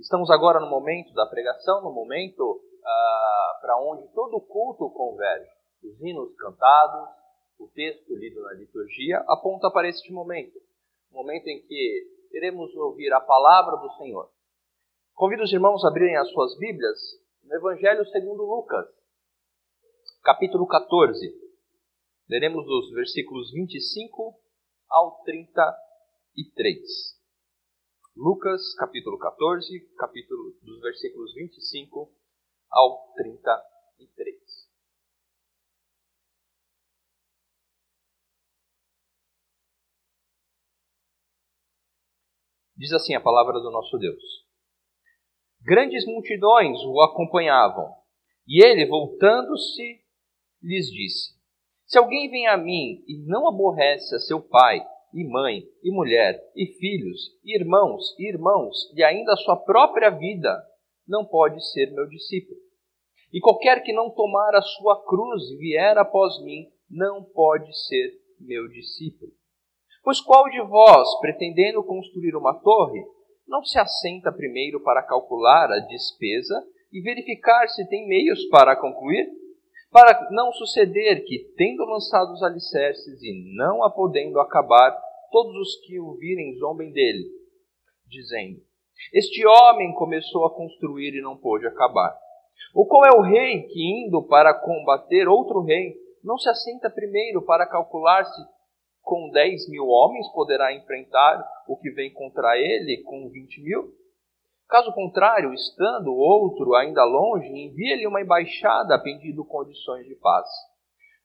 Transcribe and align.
Estamos 0.00 0.30
agora 0.30 0.58
no 0.60 0.70
momento 0.70 1.12
da 1.12 1.26
pregação, 1.26 1.82
no 1.82 1.92
momento 1.92 2.58
ah, 2.82 3.58
para 3.60 3.76
onde 3.82 4.08
todo 4.14 4.38
o 4.38 4.40
culto 4.40 4.88
converge. 4.90 5.50
Os 5.84 6.00
hinos 6.00 6.34
cantados, 6.36 7.10
o 7.58 7.68
texto 7.68 8.16
lido 8.16 8.40
na 8.40 8.54
liturgia 8.54 9.22
aponta 9.28 9.70
para 9.70 9.88
este 9.88 10.10
momento, 10.10 10.58
o 11.10 11.16
momento 11.16 11.48
em 11.48 11.60
que 11.66 12.06
iremos 12.32 12.74
ouvir 12.76 13.12
a 13.12 13.20
palavra 13.20 13.76
do 13.76 13.92
Senhor. 13.98 14.30
Convido 15.14 15.42
os 15.42 15.52
irmãos 15.52 15.84
a 15.84 15.88
abrirem 15.88 16.16
as 16.16 16.30
suas 16.30 16.56
Bíblias 16.56 16.98
no 17.44 17.54
Evangelho 17.54 18.06
segundo 18.06 18.42
Lucas, 18.42 18.86
capítulo 20.24 20.66
14. 20.66 21.30
Leremos 22.26 22.64
dos 22.64 22.90
versículos 22.92 23.52
25 23.52 24.34
ao 24.88 25.22
33. 25.24 27.19
Lucas, 28.16 28.74
capítulo 28.74 29.16
14, 29.18 29.80
capítulo 29.96 30.58
dos 30.62 30.80
versículos 30.80 31.32
25 31.32 32.12
ao 32.68 33.12
33. 33.14 34.36
Diz 42.76 42.92
assim 42.92 43.14
a 43.14 43.20
palavra 43.20 43.60
do 43.60 43.70
nosso 43.70 43.96
Deus: 43.96 44.22
Grandes 45.60 46.04
multidões 46.04 46.78
o 46.84 47.00
acompanhavam, 47.02 47.94
e 48.46 48.64
ele, 48.64 48.86
voltando-se, 48.86 50.02
lhes 50.60 50.86
disse: 50.90 51.38
Se 51.86 51.96
alguém 51.96 52.28
vem 52.28 52.48
a 52.48 52.56
mim 52.56 53.04
e 53.06 53.24
não 53.24 53.46
aborrece 53.46 54.16
a 54.16 54.18
seu 54.18 54.42
pai, 54.42 54.84
e 55.12 55.24
mãe, 55.24 55.62
e 55.82 55.90
mulher, 55.90 56.40
e 56.54 56.66
filhos, 56.66 57.36
e 57.44 57.56
irmãos, 57.56 58.14
e 58.18 58.28
irmãos, 58.28 58.92
e 58.94 59.02
ainda 59.02 59.32
a 59.32 59.36
sua 59.36 59.56
própria 59.56 60.10
vida, 60.10 60.62
não 61.06 61.24
pode 61.24 61.60
ser 61.72 61.90
meu 61.92 62.06
discípulo. 62.08 62.58
E 63.32 63.40
qualquer 63.40 63.82
que 63.82 63.92
não 63.92 64.10
tomar 64.10 64.54
a 64.54 64.62
sua 64.62 65.04
cruz 65.04 65.50
e 65.50 65.56
vier 65.56 65.96
após 65.98 66.42
mim, 66.42 66.66
não 66.88 67.22
pode 67.22 67.72
ser 67.86 68.12
meu 68.40 68.68
discípulo. 68.68 69.32
Pois 70.02 70.20
qual 70.20 70.48
de 70.48 70.60
vós, 70.62 71.08
pretendendo 71.20 71.84
construir 71.84 72.34
uma 72.34 72.54
torre, 72.54 73.04
não 73.46 73.64
se 73.64 73.78
assenta 73.78 74.32
primeiro 74.32 74.80
para 74.80 75.02
calcular 75.02 75.70
a 75.70 75.78
despesa 75.80 76.64
e 76.92 77.00
verificar 77.00 77.68
se 77.68 77.86
tem 77.88 78.06
meios 78.08 78.44
para 78.46 78.76
concluir? 78.76 79.39
Para 79.90 80.28
não 80.30 80.52
suceder 80.52 81.24
que, 81.24 81.52
tendo 81.56 81.84
lançado 81.84 82.32
os 82.32 82.42
alicerces 82.42 83.20
e 83.22 83.56
não 83.56 83.82
a 83.82 83.90
podendo 83.90 84.38
acabar, 84.38 84.96
todos 85.30 85.54
os 85.56 85.76
que 85.86 85.98
o 86.00 86.14
virem 86.14 86.56
zombem 86.58 86.92
dele, 86.92 87.28
dizendo: 88.06 88.60
Este 89.12 89.44
homem 89.46 89.92
começou 89.94 90.46
a 90.46 90.54
construir 90.54 91.14
e 91.14 91.22
não 91.22 91.36
pôde 91.36 91.66
acabar. 91.66 92.16
Ou 92.74 92.86
qual 92.86 93.04
é 93.04 93.10
o 93.16 93.22
rei 93.22 93.62
que, 93.62 94.06
indo 94.06 94.22
para 94.22 94.54
combater 94.54 95.26
outro 95.26 95.62
rei, 95.62 95.94
não 96.22 96.38
se 96.38 96.48
assenta 96.48 96.88
primeiro 96.88 97.42
para 97.42 97.66
calcular 97.66 98.24
se 98.24 98.42
com 99.02 99.30
dez 99.30 99.68
mil 99.68 99.86
homens 99.88 100.30
poderá 100.32 100.72
enfrentar 100.74 101.44
o 101.66 101.76
que 101.76 101.90
vem 101.90 102.12
contra 102.12 102.56
ele 102.56 103.02
com 103.02 103.28
vinte 103.30 103.60
mil? 103.62 103.92
Caso 104.70 104.92
contrário, 104.92 105.52
estando 105.52 106.14
outro 106.14 106.76
ainda 106.76 107.04
longe, 107.04 107.48
envia-lhe 107.48 108.06
uma 108.06 108.20
embaixada 108.20 109.02
pedindo 109.02 109.44
condições 109.44 110.06
de 110.06 110.14
paz. 110.14 110.48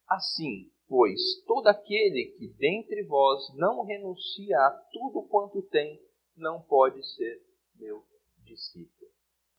Assim, 0.09 0.71
pois, 0.87 1.21
todo 1.45 1.67
aquele 1.67 2.35
que 2.39 2.47
dentre 2.57 3.03
vós 3.03 3.55
não 3.55 3.85
renuncia 3.85 4.57
a 4.57 4.71
tudo 4.91 5.27
quanto 5.27 5.61
tem, 5.69 6.01
não 6.35 6.59
pode 6.59 7.03
ser 7.13 7.39
meu 7.75 8.03
discípulo. 8.43 9.11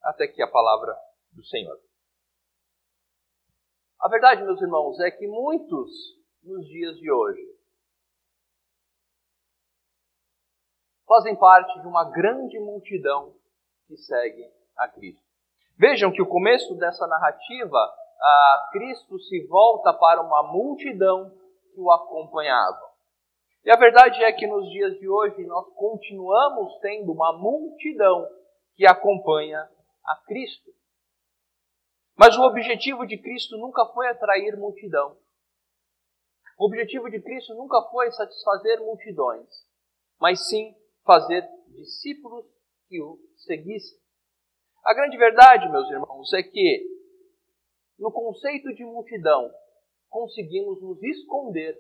Até 0.02 0.24
aqui 0.24 0.42
a 0.42 0.50
palavra 0.50 0.92
do 1.30 1.44
Senhor. 1.44 1.80
A 4.00 4.08
verdade, 4.08 4.42
meus 4.42 4.60
irmãos, 4.60 4.98
é 4.98 5.12
que 5.12 5.28
muitos 5.28 5.92
nos 6.42 6.66
dias 6.66 6.96
de 6.96 7.08
hoje 7.08 7.56
fazem 11.06 11.36
parte 11.36 11.80
de 11.80 11.86
uma 11.86 12.10
grande 12.10 12.58
multidão 12.58 13.32
que 13.86 13.96
seguem 13.96 14.50
a 14.76 14.88
Cristo. 14.88 15.24
Vejam 15.78 16.10
que 16.10 16.22
o 16.22 16.28
começo 16.28 16.74
dessa 16.76 17.06
narrativa, 17.06 17.78
a 17.78 18.68
Cristo 18.72 19.18
se 19.18 19.46
volta 19.46 19.92
para 19.92 20.22
uma 20.22 20.42
multidão 20.44 21.30
que 21.72 21.80
o 21.80 21.90
acompanhava. 21.90 22.86
E 23.64 23.70
a 23.70 23.76
verdade 23.76 24.22
é 24.22 24.32
que 24.32 24.46
nos 24.46 24.70
dias 24.70 24.98
de 24.98 25.08
hoje 25.08 25.44
nós 25.44 25.66
continuamos 25.74 26.78
tendo 26.80 27.12
uma 27.12 27.32
multidão 27.32 28.26
que 28.74 28.86
acompanha 28.86 29.68
a 30.04 30.16
Cristo. 30.26 30.70
Mas 32.16 32.36
o 32.38 32.42
objetivo 32.42 33.06
de 33.06 33.18
Cristo 33.18 33.58
nunca 33.58 33.84
foi 33.86 34.08
atrair 34.08 34.56
multidão. 34.56 35.18
O 36.58 36.66
objetivo 36.66 37.10
de 37.10 37.20
Cristo 37.20 37.54
nunca 37.54 37.82
foi 37.90 38.10
satisfazer 38.12 38.80
multidões, 38.80 39.46
mas 40.18 40.48
sim 40.48 40.74
fazer 41.04 41.46
discípulos 41.74 42.46
que 42.88 43.00
o 43.00 43.18
seguissem. 43.36 43.98
A 44.84 44.94
grande 44.94 45.16
verdade, 45.16 45.68
meus 45.70 45.90
irmãos, 45.90 46.32
é 46.32 46.42
que 46.42 46.86
no 47.98 48.12
conceito 48.12 48.72
de 48.74 48.84
multidão 48.84 49.50
conseguimos 50.08 50.80
nos 50.80 51.02
esconder 51.02 51.76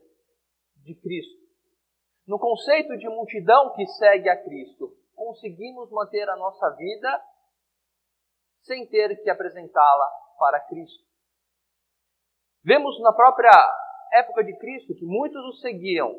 de 0.82 0.94
Cristo. 0.94 1.46
No 2.26 2.38
conceito 2.38 2.96
de 2.96 3.08
multidão 3.08 3.72
que 3.74 3.86
segue 3.86 4.28
a 4.28 4.42
Cristo, 4.42 4.92
conseguimos 5.14 5.90
manter 5.90 6.28
a 6.28 6.36
nossa 6.36 6.70
vida 6.70 7.22
sem 8.62 8.86
ter 8.88 9.22
que 9.22 9.30
apresentá-la 9.30 10.10
para 10.38 10.60
Cristo. 10.60 11.04
Vemos 12.64 13.00
na 13.00 13.12
própria 13.12 13.52
época 14.14 14.42
de 14.42 14.56
Cristo 14.58 14.94
que 14.94 15.04
muitos 15.04 15.40
o 15.44 15.60
seguiam, 15.60 16.12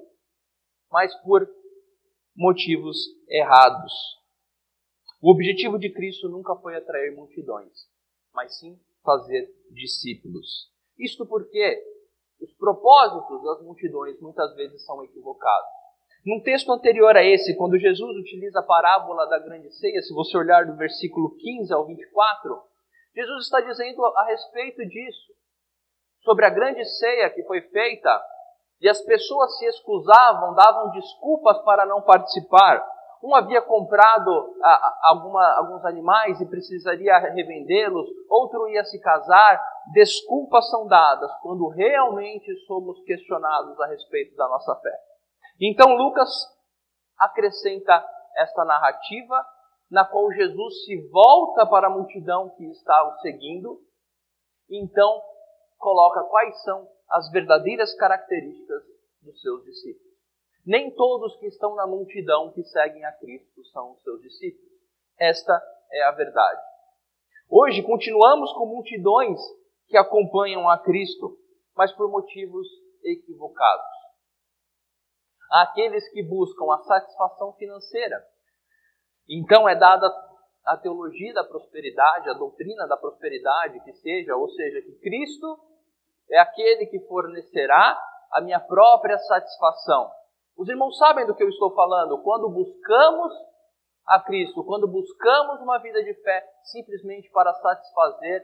mas 0.90 1.14
por 1.22 1.46
motivos 2.34 2.98
errados. 3.28 4.17
O 5.20 5.32
objetivo 5.32 5.80
de 5.80 5.92
Cristo 5.92 6.30
nunca 6.30 6.56
foi 6.58 6.76
atrair 6.76 7.16
multidões, 7.16 7.74
mas 8.34 8.58
sim 8.60 8.80
fazer 9.04 9.50
discípulos. 9.72 10.72
Isto 11.00 11.26
porque 11.26 11.82
os 12.40 12.54
propósitos 12.54 13.44
das 13.44 13.62
multidões 13.64 14.20
muitas 14.22 14.54
vezes 14.56 14.86
são 14.86 15.04
equivocados. 15.04 15.70
Num 16.24 16.42
texto 16.44 16.72
anterior 16.72 17.16
a 17.16 17.24
esse, 17.24 17.56
quando 17.56 17.80
Jesus 17.80 18.18
utiliza 18.18 18.60
a 18.60 18.64
parábola 18.64 19.26
da 19.28 19.40
grande 19.40 19.72
ceia, 19.72 20.02
se 20.02 20.14
você 20.14 20.38
olhar 20.38 20.66
do 20.66 20.76
versículo 20.76 21.36
15 21.38 21.74
ao 21.74 21.88
24, 21.88 22.62
Jesus 23.16 23.46
está 23.46 23.62
dizendo 23.62 24.06
a 24.06 24.26
respeito 24.26 24.86
disso, 24.86 25.34
sobre 26.22 26.46
a 26.46 26.50
grande 26.50 26.84
ceia 26.86 27.30
que 27.30 27.44
foi 27.44 27.62
feita, 27.62 28.22
e 28.80 28.88
as 28.88 29.02
pessoas 29.02 29.58
se 29.58 29.66
excusavam, 29.66 30.54
davam 30.54 30.92
desculpas 30.92 31.58
para 31.64 31.86
não 31.86 32.02
participar, 32.02 32.86
um 33.24 33.34
havia 33.36 33.62
comprado 33.62 34.56
alguma, 35.04 35.44
alguns 35.58 35.84
animais 35.86 36.40
e 36.40 36.46
precisaria 36.46 37.18
revendê-los, 37.18 38.08
outro 38.30 38.68
ia 38.70 38.84
se 38.84 39.00
casar. 39.00 39.62
Desculpas 39.94 40.70
são 40.70 40.88
dadas 40.88 41.32
quando 41.42 41.68
realmente 41.70 42.54
somos 42.66 43.02
questionados 43.04 43.80
a 43.80 43.88
respeito 43.88 44.36
da 44.36 44.48
nossa 44.48 44.76
fé. 44.76 44.96
Então 45.60 45.96
Lucas 45.96 46.30
acrescenta 47.18 48.06
esta 48.38 48.64
narrativa 48.64 49.44
na 49.90 50.06
qual 50.06 50.32
Jesus 50.32 50.86
se 50.86 51.10
volta 51.10 51.66
para 51.66 51.88
a 51.88 51.90
multidão 51.90 52.50
que 52.56 52.66
está 52.66 53.08
o 53.08 53.20
seguindo, 53.20 53.80
então 54.70 55.22
coloca 55.78 56.24
quais 56.26 56.62
são 56.64 56.88
as 57.10 57.32
verdadeiras 57.32 57.96
características 57.96 58.84
dos 59.22 59.40
seus 59.42 59.64
discípulos. 59.64 60.07
Nem 60.68 60.94
todos 60.94 61.38
que 61.38 61.48
estão 61.48 61.76
na 61.76 61.88
multidão 61.88 62.52
que 62.52 62.62
seguem 62.66 63.06
a 63.06 63.14
Cristo 63.14 63.64
são 63.72 63.94
os 63.94 64.02
seus 64.04 64.22
discípulos. 64.22 64.70
Esta 65.18 65.54
é 65.94 66.04
a 66.04 66.12
verdade. 66.12 66.62
Hoje 67.50 67.82
continuamos 67.82 68.52
com 68.52 68.66
multidões 68.66 69.40
que 69.88 69.96
acompanham 69.96 70.70
a 70.70 70.78
Cristo, 70.78 71.38
mas 71.74 71.94
por 71.94 72.12
motivos 72.12 72.68
equivocados. 73.02 73.86
Há 75.50 75.62
aqueles 75.62 76.06
que 76.10 76.22
buscam 76.22 76.66
a 76.74 76.80
satisfação 76.80 77.54
financeira. 77.54 78.22
Então 79.30 79.70
é 79.70 79.76
dada 79.76 80.06
a 80.66 80.76
teologia 80.76 81.34
da 81.34 81.46
prosperidade, 81.46 82.30
a 82.30 82.34
doutrina 82.34 82.86
da 82.88 82.98
prosperidade, 82.98 83.80
que 83.86 83.94
seja, 83.94 84.36
ou 84.36 84.50
seja, 84.50 84.82
que 84.82 85.00
Cristo 85.00 85.58
é 86.30 86.40
aquele 86.40 86.88
que 86.88 87.00
fornecerá 87.08 87.98
a 88.34 88.42
minha 88.42 88.60
própria 88.60 89.18
satisfação. 89.18 90.12
Os 90.58 90.68
irmãos 90.68 90.98
sabem 90.98 91.26
do 91.26 91.36
que 91.36 91.44
eu 91.44 91.50
estou 91.50 91.74
falando. 91.76 92.22
Quando 92.24 92.50
buscamos 92.50 93.32
a 94.08 94.20
Cristo, 94.22 94.64
quando 94.64 94.88
buscamos 94.88 95.62
uma 95.62 95.78
vida 95.80 96.04
de 96.04 96.14
fé 96.16 96.44
simplesmente 96.64 97.30
para 97.32 97.54
satisfazer 97.54 98.44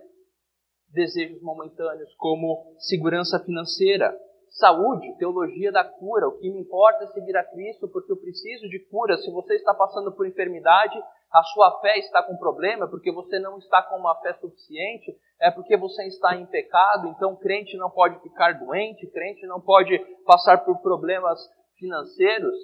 desejos 0.89 1.41
momentâneos, 1.41 2.13
como 2.17 2.75
segurança 2.77 3.39
financeira, 3.43 4.15
saúde, 4.51 5.17
teologia 5.17 5.71
da 5.71 5.83
cura. 5.83 6.27
O 6.27 6.37
que 6.37 6.51
me 6.51 6.61
importa 6.61 7.05
é 7.05 7.07
seguir 7.07 7.35
a 7.35 7.43
Cristo 7.43 7.87
porque 7.87 8.11
eu 8.11 8.17
preciso 8.17 8.69
de 8.69 8.79
cura. 8.89 9.17
Se 9.17 9.31
você 9.31 9.55
está 9.55 9.73
passando 9.73 10.11
por 10.11 10.27
enfermidade, 10.27 11.01
a 11.31 11.43
sua 11.43 11.79
fé 11.81 11.97
está 11.97 12.21
com 12.21 12.37
problema, 12.37 12.87
porque 12.87 13.11
você 13.11 13.39
não 13.39 13.57
está 13.57 13.81
com 13.81 13.95
uma 13.95 14.15
fé 14.21 14.33
suficiente, 14.35 15.17
é 15.41 15.49
porque 15.49 15.75
você 15.75 16.05
está 16.05 16.35
em 16.35 16.45
pecado, 16.45 17.07
então 17.07 17.35
crente 17.35 17.75
não 17.75 17.89
pode 17.89 18.21
ficar 18.21 18.53
doente, 18.59 19.07
crente 19.07 19.47
não 19.47 19.59
pode 19.59 19.97
passar 20.25 20.63
por 20.63 20.79
problemas 20.79 21.39
financeiros. 21.83 22.55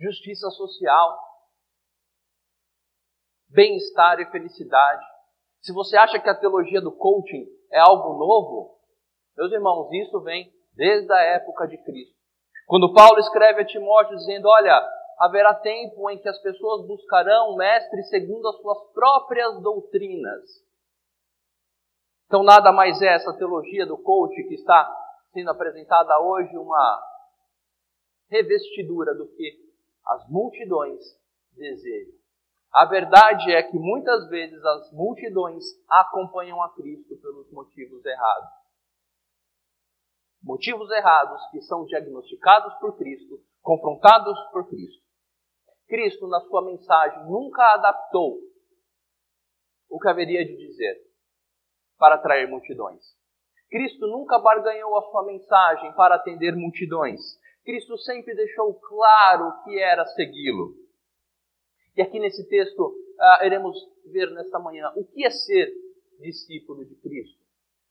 Justiça 0.00 0.50
social, 0.50 1.18
bem-estar 3.48 4.18
e 4.18 4.30
felicidade. 4.30 5.04
Se 5.60 5.72
você 5.72 5.96
acha 5.96 6.18
que 6.18 6.28
a 6.28 6.34
teologia 6.34 6.80
do 6.80 6.90
coaching 6.90 7.46
é 7.70 7.78
algo 7.78 8.18
novo, 8.18 8.80
meus 9.36 9.52
irmãos, 9.52 9.92
isso 9.92 10.20
vem 10.22 10.50
desde 10.74 11.12
a 11.12 11.20
época 11.20 11.68
de 11.68 11.78
Cristo. 11.84 12.18
Quando 12.66 12.92
Paulo 12.92 13.18
escreve 13.18 13.62
a 13.62 13.66
Timóteo 13.66 14.16
dizendo: 14.16 14.48
Olha, 14.48 14.82
haverá 15.18 15.54
tempo 15.54 16.10
em 16.10 16.18
que 16.18 16.28
as 16.28 16.40
pessoas 16.40 16.86
buscarão 16.86 17.56
mestres 17.56 18.08
segundo 18.08 18.48
as 18.48 18.56
suas 18.56 18.92
próprias 18.92 19.60
doutrinas. 19.60 20.42
Então, 22.26 22.42
nada 22.42 22.72
mais 22.72 23.02
é 23.02 23.14
essa 23.14 23.36
teologia 23.36 23.84
do 23.84 23.98
coach 23.98 24.34
que 24.44 24.54
está 24.54 24.88
sendo 25.32 25.50
apresentada 25.50 26.20
hoje 26.20 26.56
uma 26.56 27.02
revestidura 28.28 29.14
do 29.14 29.28
que 29.28 29.70
as 30.06 30.28
multidões 30.28 31.00
desejam. 31.52 32.18
A 32.72 32.84
verdade 32.84 33.52
é 33.52 33.62
que 33.62 33.76
muitas 33.76 34.28
vezes 34.28 34.64
as 34.64 34.92
multidões 34.92 35.64
acompanham 35.88 36.62
a 36.62 36.72
Cristo 36.74 37.16
pelos 37.20 37.50
motivos 37.50 38.04
errados. 38.04 38.50
Motivos 40.42 40.88
errados 40.90 41.42
que 41.50 41.60
são 41.62 41.84
diagnosticados 41.84 42.74
por 42.78 42.96
Cristo, 42.96 43.40
confrontados 43.60 44.38
por 44.52 44.68
Cristo. 44.68 45.04
Cristo, 45.88 46.28
na 46.28 46.40
sua 46.42 46.64
mensagem, 46.64 47.26
nunca 47.26 47.74
adaptou 47.74 48.38
o 49.90 49.98
que 49.98 50.08
haveria 50.08 50.44
de 50.46 50.56
dizer 50.56 50.96
para 51.98 52.14
atrair 52.14 52.48
multidões. 52.48 53.19
Cristo 53.70 54.06
nunca 54.08 54.38
barganhou 54.38 54.96
a 54.98 55.02
sua 55.02 55.24
mensagem 55.24 55.92
para 55.92 56.16
atender 56.16 56.56
multidões. 56.56 57.20
Cristo 57.64 57.96
sempre 57.98 58.34
deixou 58.34 58.74
claro 58.74 59.62
que 59.62 59.78
era 59.78 60.04
segui-lo. 60.06 60.74
E 61.96 62.02
aqui 62.02 62.18
nesse 62.18 62.48
texto 62.48 62.80
uh, 62.80 63.44
iremos 63.44 63.76
ver 64.06 64.30
nesta 64.32 64.58
manhã 64.58 64.92
o 64.96 65.04
que 65.04 65.24
é 65.24 65.30
ser 65.30 65.72
discípulo 66.20 66.84
de 66.84 66.96
Cristo. 66.96 67.38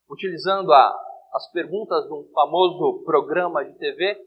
Utilizando 0.10 0.74
a, 0.74 1.00
as 1.34 1.50
perguntas 1.52 2.06
de 2.08 2.14
um 2.14 2.28
famoso 2.34 3.04
programa 3.04 3.64
de 3.64 3.78
TV, 3.78 4.20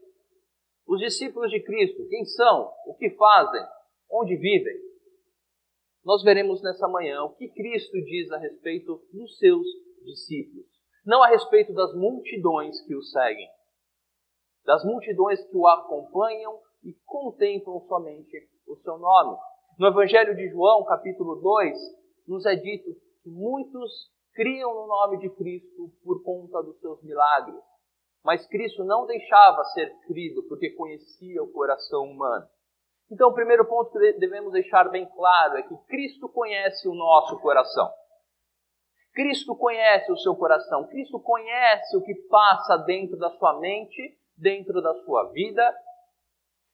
os 0.87 0.99
discípulos 0.99 1.51
de 1.51 1.61
Cristo, 1.61 2.07
quem 2.09 2.25
são? 2.25 2.71
O 2.87 2.95
que 2.95 3.11
fazem? 3.11 3.61
Onde 4.09 4.35
vivem? 4.35 4.81
Nós 6.03 6.23
veremos 6.23 6.61
nessa 6.63 6.87
manhã 6.87 7.23
o 7.23 7.35
que 7.35 7.47
Cristo 7.49 8.01
diz 8.03 8.31
a 8.31 8.37
respeito 8.37 9.01
dos 9.13 9.37
seus 9.37 9.65
discípulos. 10.03 10.72
Não 11.05 11.21
a 11.21 11.27
respeito 11.27 11.73
das 11.73 11.93
multidões 11.93 12.79
que 12.85 12.95
o 12.95 13.01
seguem, 13.01 13.49
das 14.65 14.85
multidões 14.85 15.43
que 15.45 15.57
o 15.57 15.67
acompanham 15.67 16.57
e 16.81 16.93
contemplam 17.05 17.81
somente 17.87 18.49
o 18.65 18.77
seu 18.77 18.97
nome. 18.97 19.37
No 19.77 19.87
Evangelho 19.87 20.33
de 20.33 20.47
João, 20.49 20.85
capítulo 20.85 21.35
2, 21.35 21.77
nos 22.27 22.45
é 22.45 22.55
dito 22.55 22.89
que 23.21 23.29
muitos 23.29 23.91
criam 24.33 24.73
no 24.73 24.87
nome 24.87 25.17
de 25.17 25.29
Cristo 25.31 25.91
por 26.05 26.23
conta 26.23 26.63
dos 26.63 26.79
seus 26.79 27.03
milagres. 27.03 27.61
Mas 28.23 28.47
Cristo 28.47 28.85
não 28.85 29.05
deixava 29.05 29.61
ser 29.65 29.93
crido 30.07 30.43
porque 30.43 30.71
conhecia 30.71 31.43
o 31.43 31.51
coração 31.51 32.03
humano. 32.03 32.47
Então, 33.11 33.29
o 33.29 33.33
primeiro 33.33 33.65
ponto 33.67 33.91
que 33.91 34.13
devemos 34.13 34.53
deixar 34.53 34.89
bem 34.89 35.05
claro 35.05 35.57
é 35.57 35.63
que 35.63 35.75
Cristo 35.87 36.29
conhece 36.29 36.87
o 36.87 36.95
nosso 36.95 37.37
coração. 37.41 37.91
Cristo 39.13 39.55
conhece 39.55 40.11
o 40.11 40.17
seu 40.17 40.35
coração. 40.35 40.87
Cristo 40.87 41.19
conhece 41.19 41.95
o 41.95 42.01
que 42.01 42.15
passa 42.27 42.77
dentro 42.77 43.17
da 43.17 43.29
sua 43.37 43.59
mente, 43.59 44.17
dentro 44.35 44.81
da 44.81 44.93
sua 45.03 45.31
vida. 45.31 45.75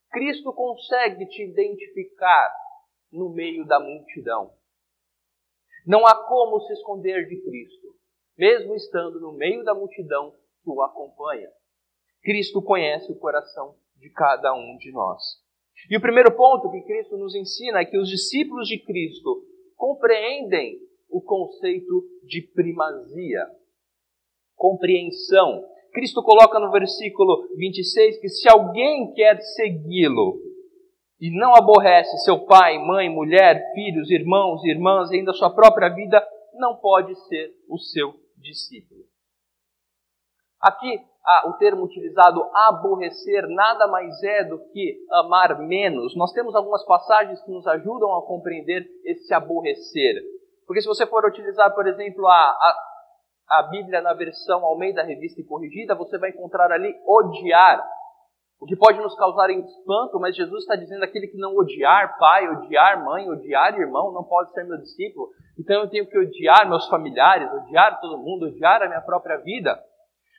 Cristo 0.10 0.54
consegue 0.54 1.26
te 1.28 1.44
identificar 1.44 2.52
no 3.12 3.30
meio 3.30 3.66
da 3.66 3.80
multidão. 3.80 4.54
Não 5.86 6.06
há 6.06 6.16
como 6.28 6.62
se 6.62 6.74
esconder 6.74 7.28
de 7.28 7.42
Cristo, 7.42 7.88
mesmo 8.38 8.74
estando 8.76 9.20
no 9.20 9.34
meio 9.34 9.64
da 9.64 9.74
multidão 9.74 10.32
que 10.64 10.70
o 10.70 10.82
acompanha. 10.82 11.50
Cristo 12.22 12.62
conhece 12.62 13.12
o 13.12 13.20
coração 13.20 13.76
de 13.98 14.10
cada 14.12 14.54
um 14.54 14.78
de 14.78 14.92
nós. 14.92 15.22
E 15.90 15.98
o 15.98 16.02
primeiro 16.02 16.36
ponto 16.36 16.72
que 16.72 16.82
Cristo 16.82 17.18
nos 17.18 17.36
ensina 17.36 17.80
é 17.80 17.86
que 17.86 17.98
os 17.98 18.10
discípulos 18.10 18.68
de 18.68 18.80
Cristo 18.80 19.44
compreendem 19.76 20.89
o 21.10 21.22
conceito 21.22 22.04
de 22.24 22.42
primazia, 22.54 23.46
compreensão. 24.56 25.64
Cristo 25.94 26.22
coloca 26.22 26.60
no 26.60 26.72
versículo 26.72 27.48
26 27.56 28.20
que 28.20 28.30
se 28.30 28.50
alguém 28.50 29.14
quer 29.14 29.42
segui-lo 29.42 30.40
e 31.20 31.32
não 31.38 31.56
aborrece 31.56 32.18
seu 32.20 32.46
pai, 32.46 32.78
mãe, 32.78 33.10
mulher, 33.10 33.74
filhos, 33.74 34.10
irmãos, 34.10 34.64
irmãs 34.64 35.12
ainda 35.12 35.34
sua 35.34 35.54
própria 35.54 35.90
vida, 35.90 36.26
não 36.54 36.76
pode 36.78 37.14
ser 37.28 37.54
o 37.68 37.78
seu 37.78 38.14
discípulo. 38.38 39.04
Aqui, 40.62 41.00
ah, 41.26 41.50
o 41.50 41.54
termo 41.54 41.84
utilizado 41.84 42.44
aborrecer 42.54 43.48
nada 43.48 43.88
mais 43.88 44.22
é 44.24 44.44
do 44.44 44.60
que 44.72 44.98
amar 45.12 45.60
menos. 45.60 46.16
Nós 46.16 46.34
temos 46.34 46.54
algumas 46.56 46.84
passagens 46.86 47.42
que 47.44 47.52
nos 47.52 47.66
ajudam 47.68 48.16
a 48.16 48.26
compreender 48.26 48.86
esse 49.06 49.34
aborrecer. 49.34 50.22
Porque 50.70 50.84
se 50.84 50.88
você 50.88 51.08
for 51.08 51.26
utilizar, 51.26 51.74
por 51.74 51.88
exemplo, 51.88 52.28
a, 52.28 52.32
a, 52.32 52.76
a 53.58 53.64
Bíblia 53.64 54.02
na 54.02 54.14
versão 54.14 54.64
Almeida 54.64 55.02
Revista 55.02 55.42
e 55.42 55.44
Corrigida, 55.44 55.96
você 55.96 56.16
vai 56.20 56.30
encontrar 56.30 56.72
ali 56.72 56.94
odiar. 57.08 57.84
O 58.62 58.68
que 58.68 58.76
pode 58.76 59.00
nos 59.00 59.16
causar 59.16 59.50
espanto, 59.50 60.20
mas 60.20 60.36
Jesus 60.36 60.62
está 60.62 60.76
dizendo 60.76 61.04
aquele 61.04 61.26
que 61.26 61.40
não 61.40 61.56
odiar 61.56 62.20
pai, 62.20 62.48
odiar 62.50 63.04
mãe, 63.04 63.28
odiar 63.28 63.80
irmão, 63.80 64.14
não 64.14 64.24
pode 64.24 64.54
ser 64.54 64.64
meu 64.64 64.78
discípulo. 64.78 65.32
Então 65.58 65.82
eu 65.82 65.90
tenho 65.90 66.06
que 66.06 66.20
odiar 66.20 66.70
meus 66.70 66.88
familiares, 66.88 67.52
odiar 67.52 68.00
todo 68.00 68.20
mundo, 68.20 68.46
odiar 68.46 68.84
a 68.84 68.88
minha 68.88 69.02
própria 69.02 69.38
vida. 69.38 69.76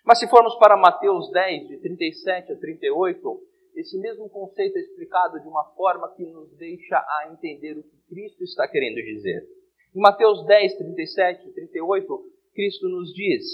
Mas 0.04 0.20
se 0.20 0.28
formos 0.28 0.54
para 0.58 0.76
Mateus 0.76 1.28
10, 1.32 1.66
de 1.66 1.78
37 1.78 2.52
a 2.52 2.56
38, 2.56 3.40
esse 3.74 3.98
mesmo 3.98 4.30
conceito 4.30 4.76
é 4.76 4.80
explicado 4.80 5.40
de 5.40 5.48
uma 5.48 5.64
forma 5.74 6.08
que 6.14 6.24
nos 6.24 6.56
deixa 6.56 6.98
a 6.98 7.32
entender 7.32 7.76
o 7.76 7.82
que 7.82 7.98
Cristo 8.08 8.44
está 8.44 8.68
querendo 8.68 9.02
dizer. 9.04 9.59
Em 9.94 10.00
Mateus 10.00 10.46
10, 10.46 10.76
37 10.76 11.48
e 11.48 11.52
38, 11.52 12.24
Cristo 12.54 12.88
nos 12.88 13.12
diz: 13.12 13.44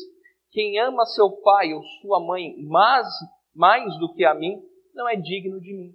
Quem 0.50 0.78
ama 0.78 1.06
seu 1.06 1.30
pai 1.30 1.72
ou 1.72 1.82
sua 2.02 2.20
mãe 2.20 2.54
mais, 2.62 3.06
mais 3.54 3.98
do 3.98 4.12
que 4.12 4.22
a 4.22 4.34
mim, 4.34 4.62
não 4.94 5.08
é 5.08 5.16
digno 5.16 5.58
de 5.60 5.72
mim. 5.72 5.94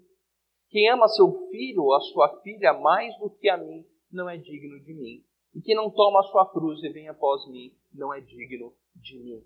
Quem 0.70 0.90
ama 0.90 1.08
seu 1.10 1.48
filho 1.50 1.84
ou 1.84 1.94
a 1.94 2.00
sua 2.00 2.42
filha 2.42 2.74
mais 2.74 3.16
do 3.20 3.30
que 3.30 3.50
a 3.50 3.58
mim, 3.58 3.86
não 4.12 4.28
é 4.28 4.36
digno 4.36 4.80
de 4.80 4.94
mim. 4.94 5.24
E 5.54 5.62
quem 5.62 5.76
não 5.76 5.92
toma 5.92 6.22
a 6.22 6.24
sua 6.24 6.50
cruz 6.50 6.82
e 6.82 6.90
vem 6.90 7.08
após 7.08 7.48
mim, 7.48 7.72
não 7.94 8.12
é 8.12 8.20
digno 8.20 8.74
de 8.96 9.20
mim. 9.20 9.44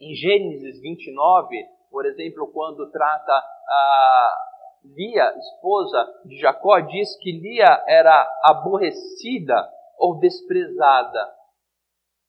Em 0.00 0.14
Gênesis 0.14 0.80
29, 0.82 1.56
por 1.90 2.04
exemplo, 2.04 2.50
quando 2.52 2.90
trata 2.90 3.32
a 3.32 4.36
Lia, 4.84 5.34
esposa 5.38 6.20
de 6.26 6.36
Jacó, 6.36 6.78
diz 6.80 7.16
que 7.18 7.32
Lia 7.32 7.82
era 7.86 8.28
aborrecida 8.42 9.73
ou 9.98 10.18
desprezada 10.18 11.34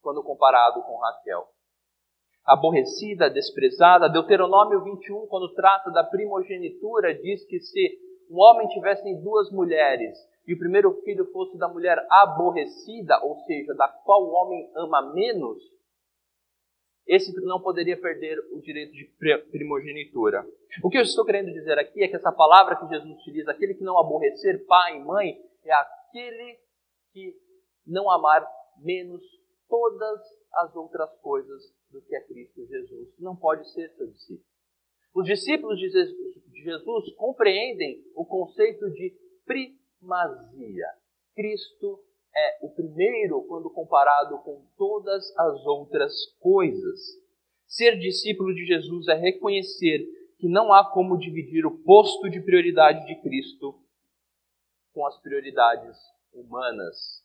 quando 0.02 0.24
comparado 0.24 0.84
com 0.84 0.98
Raquel. 0.98 1.48
Aborrecida, 2.46 3.30
desprezada. 3.30 4.08
Deuteronômio 4.08 4.84
21, 4.84 5.26
quando 5.28 5.54
trata 5.54 5.90
da 5.90 6.04
primogenitura, 6.04 7.14
diz 7.16 7.44
que 7.46 7.60
se 7.60 8.00
um 8.30 8.40
homem 8.40 8.68
tivesse 8.68 9.16
duas 9.22 9.52
mulheres 9.52 10.16
e 10.48 10.54
o 10.54 10.60
primeiro 10.60 10.94
filho 11.02 11.26
fosse 11.32 11.58
da 11.58 11.68
mulher 11.68 12.06
aborrecida, 12.10 13.20
ou 13.24 13.36
seja, 13.46 13.74
da 13.74 13.88
qual 13.88 14.24
o 14.24 14.32
homem 14.32 14.72
ama 14.76 15.14
menos, 15.14 15.58
esse 17.08 17.34
não 17.42 17.62
poderia 17.62 18.00
perder 18.00 18.38
o 18.52 18.62
direito 18.62 18.92
de 18.94 19.06
primogenitura. 19.52 20.46
O 20.84 20.90
que 20.90 20.98
eu 20.98 21.02
estou 21.02 21.24
querendo 21.24 21.52
dizer 21.52 21.78
aqui 21.78 22.04
é 22.04 22.08
que 22.08 22.16
essa 22.16 22.32
palavra 22.32 22.76
que 22.76 22.88
Jesus 22.88 23.12
utiliza, 23.20 23.52
aquele 23.52 23.76
que 23.76 23.84
não 23.84 23.98
aborrecer 23.98 24.66
pai 24.66 24.98
e 24.98 25.04
mãe, 25.04 25.38
é 25.64 25.74
aquele 25.74 26.60
que 27.12 27.34
não 27.86 28.10
amar 28.10 28.46
menos 28.78 29.22
todas 29.68 30.20
as 30.54 30.76
outras 30.76 31.10
coisas 31.22 31.64
do 31.92 32.02
que 32.02 32.16
é 32.16 32.22
Cristo 32.22 32.66
Jesus. 32.66 33.10
Não 33.20 33.36
pode 33.36 33.70
ser 33.72 33.90
seu 33.92 34.08
discípulo. 34.08 34.46
Os 35.14 35.26
discípulos 35.26 35.80
de 35.80 35.90
Jesus 36.64 37.16
compreendem 37.16 38.04
o 38.16 38.26
conceito 38.26 38.90
de 38.92 39.16
primazia. 39.46 40.88
Cristo 41.34 42.04
é 42.36 42.66
o 42.66 42.70
primeiro 42.70 43.42
quando 43.44 43.70
comparado 43.70 44.38
com 44.40 44.66
todas 44.78 45.34
as 45.38 45.66
outras 45.66 46.14
coisas. 46.40 47.00
Ser 47.66 47.98
discípulo 47.98 48.54
de 48.54 48.66
Jesus 48.66 49.08
é 49.08 49.16
reconhecer 49.16 50.06
que 50.38 50.48
não 50.48 50.74
há 50.74 50.92
como 50.92 51.18
dividir 51.18 51.66
o 51.66 51.78
posto 51.80 52.30
de 52.30 52.42
prioridade 52.42 53.06
de 53.06 53.16
Cristo 53.22 53.80
com 54.94 55.06
as 55.06 55.18
prioridades 55.22 55.98
humanas. 56.34 57.25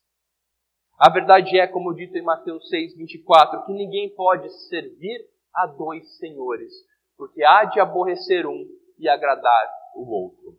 A 1.01 1.09
verdade 1.09 1.59
é, 1.59 1.67
como 1.67 1.95
dito 1.95 2.19
em 2.19 2.23
Mateus 2.23 2.69
6, 2.69 2.95
24, 2.95 3.65
que 3.65 3.73
ninguém 3.73 4.15
pode 4.15 4.51
servir 4.69 5.27
a 5.55 5.67
dois 5.67 6.19
senhores, 6.19 6.71
porque 7.17 7.43
há 7.43 7.65
de 7.65 7.81
aborrecer 7.81 8.47
um 8.47 8.67
e 8.99 9.09
agradar 9.09 9.73
o 9.97 10.07
outro. 10.13 10.59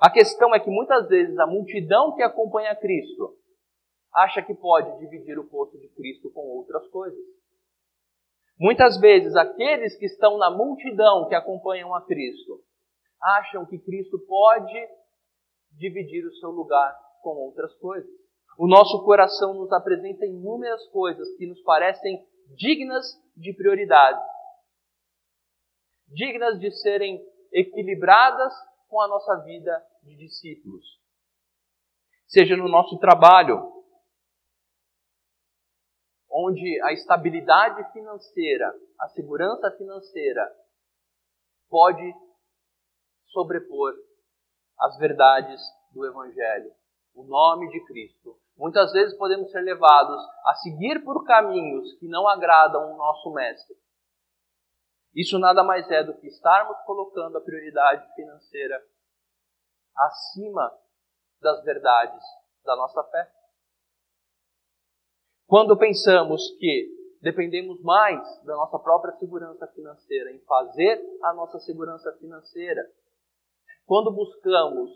A 0.00 0.10
questão 0.10 0.54
é 0.54 0.58
que 0.58 0.70
muitas 0.70 1.06
vezes 1.06 1.38
a 1.38 1.46
multidão 1.46 2.14
que 2.14 2.22
acompanha 2.22 2.74
Cristo 2.74 3.36
acha 4.14 4.40
que 4.40 4.54
pode 4.54 4.98
dividir 5.00 5.38
o 5.38 5.44
posto 5.44 5.78
de 5.78 5.88
Cristo 5.88 6.30
com 6.30 6.40
outras 6.40 6.88
coisas. 6.88 7.20
Muitas 8.58 8.98
vezes 8.98 9.36
aqueles 9.36 9.94
que 9.98 10.06
estão 10.06 10.38
na 10.38 10.50
multidão 10.50 11.28
que 11.28 11.34
acompanham 11.34 11.94
a 11.94 12.00
Cristo 12.00 12.62
acham 13.20 13.66
que 13.66 13.78
Cristo 13.78 14.18
pode 14.26 14.88
dividir 15.72 16.24
o 16.24 16.34
seu 16.36 16.48
lugar 16.50 16.96
com 17.22 17.36
outras 17.36 17.74
coisas. 17.74 18.23
O 18.56 18.68
nosso 18.68 19.04
coração 19.04 19.54
nos 19.54 19.72
apresenta 19.72 20.24
inúmeras 20.26 20.86
coisas 20.88 21.28
que 21.36 21.46
nos 21.46 21.60
parecem 21.62 22.24
dignas 22.56 23.04
de 23.36 23.52
prioridade, 23.52 24.20
dignas 26.08 26.58
de 26.60 26.70
serem 26.70 27.20
equilibradas 27.52 28.52
com 28.88 29.00
a 29.00 29.08
nossa 29.08 29.36
vida 29.44 29.84
de 30.02 30.16
discípulos. 30.16 30.84
Seja 32.26 32.56
no 32.56 32.68
nosso 32.68 32.98
trabalho, 32.98 33.72
onde 36.30 36.80
a 36.82 36.92
estabilidade 36.92 37.92
financeira, 37.92 38.72
a 39.00 39.08
segurança 39.08 39.70
financeira 39.76 40.48
pode 41.68 42.12
sobrepor 43.26 43.94
as 44.78 44.96
verdades 44.98 45.60
do 45.92 46.04
Evangelho, 46.04 46.72
o 47.14 47.24
nome 47.24 47.68
de 47.70 47.84
Cristo. 47.86 48.43
Muitas 48.56 48.92
vezes 48.92 49.16
podemos 49.16 49.50
ser 49.50 49.60
levados 49.60 50.20
a 50.46 50.54
seguir 50.54 51.02
por 51.04 51.24
caminhos 51.24 51.92
que 51.98 52.06
não 52.06 52.28
agradam 52.28 52.92
o 52.92 52.96
nosso 52.96 53.32
Mestre. 53.32 53.76
Isso 55.14 55.38
nada 55.38 55.62
mais 55.62 55.88
é 55.90 56.02
do 56.02 56.16
que 56.18 56.26
estarmos 56.26 56.76
colocando 56.84 57.38
a 57.38 57.40
prioridade 57.40 58.14
financeira 58.14 58.84
acima 59.96 60.76
das 61.40 61.62
verdades 61.62 62.22
da 62.64 62.74
nossa 62.76 63.02
fé. 63.04 63.30
Quando 65.46 65.76
pensamos 65.76 66.50
que 66.58 66.88
dependemos 67.20 67.80
mais 67.82 68.20
da 68.44 68.54
nossa 68.54 68.78
própria 68.78 69.14
segurança 69.16 69.66
financeira, 69.68 70.32
em 70.32 70.40
fazer 70.40 71.00
a 71.22 71.32
nossa 71.32 71.58
segurança 71.60 72.12
financeira, 72.18 72.82
quando 73.86 74.12
buscamos 74.12 74.90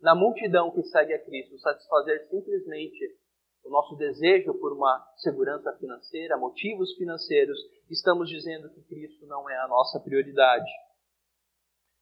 na 0.00 0.14
multidão 0.14 0.70
que 0.70 0.82
segue 0.84 1.14
a 1.14 1.24
Cristo 1.24 1.58
satisfazer 1.58 2.28
simplesmente 2.28 3.18
o 3.64 3.70
nosso 3.70 3.96
desejo 3.96 4.52
por 4.54 4.72
uma 4.72 5.02
segurança 5.16 5.72
financeira, 5.78 6.36
motivos 6.36 6.94
financeiros, 6.96 7.58
estamos 7.90 8.28
dizendo 8.28 8.68
que 8.70 8.82
Cristo 8.82 9.26
não 9.26 9.48
é 9.48 9.56
a 9.58 9.68
nossa 9.68 9.98
prioridade. 10.00 10.70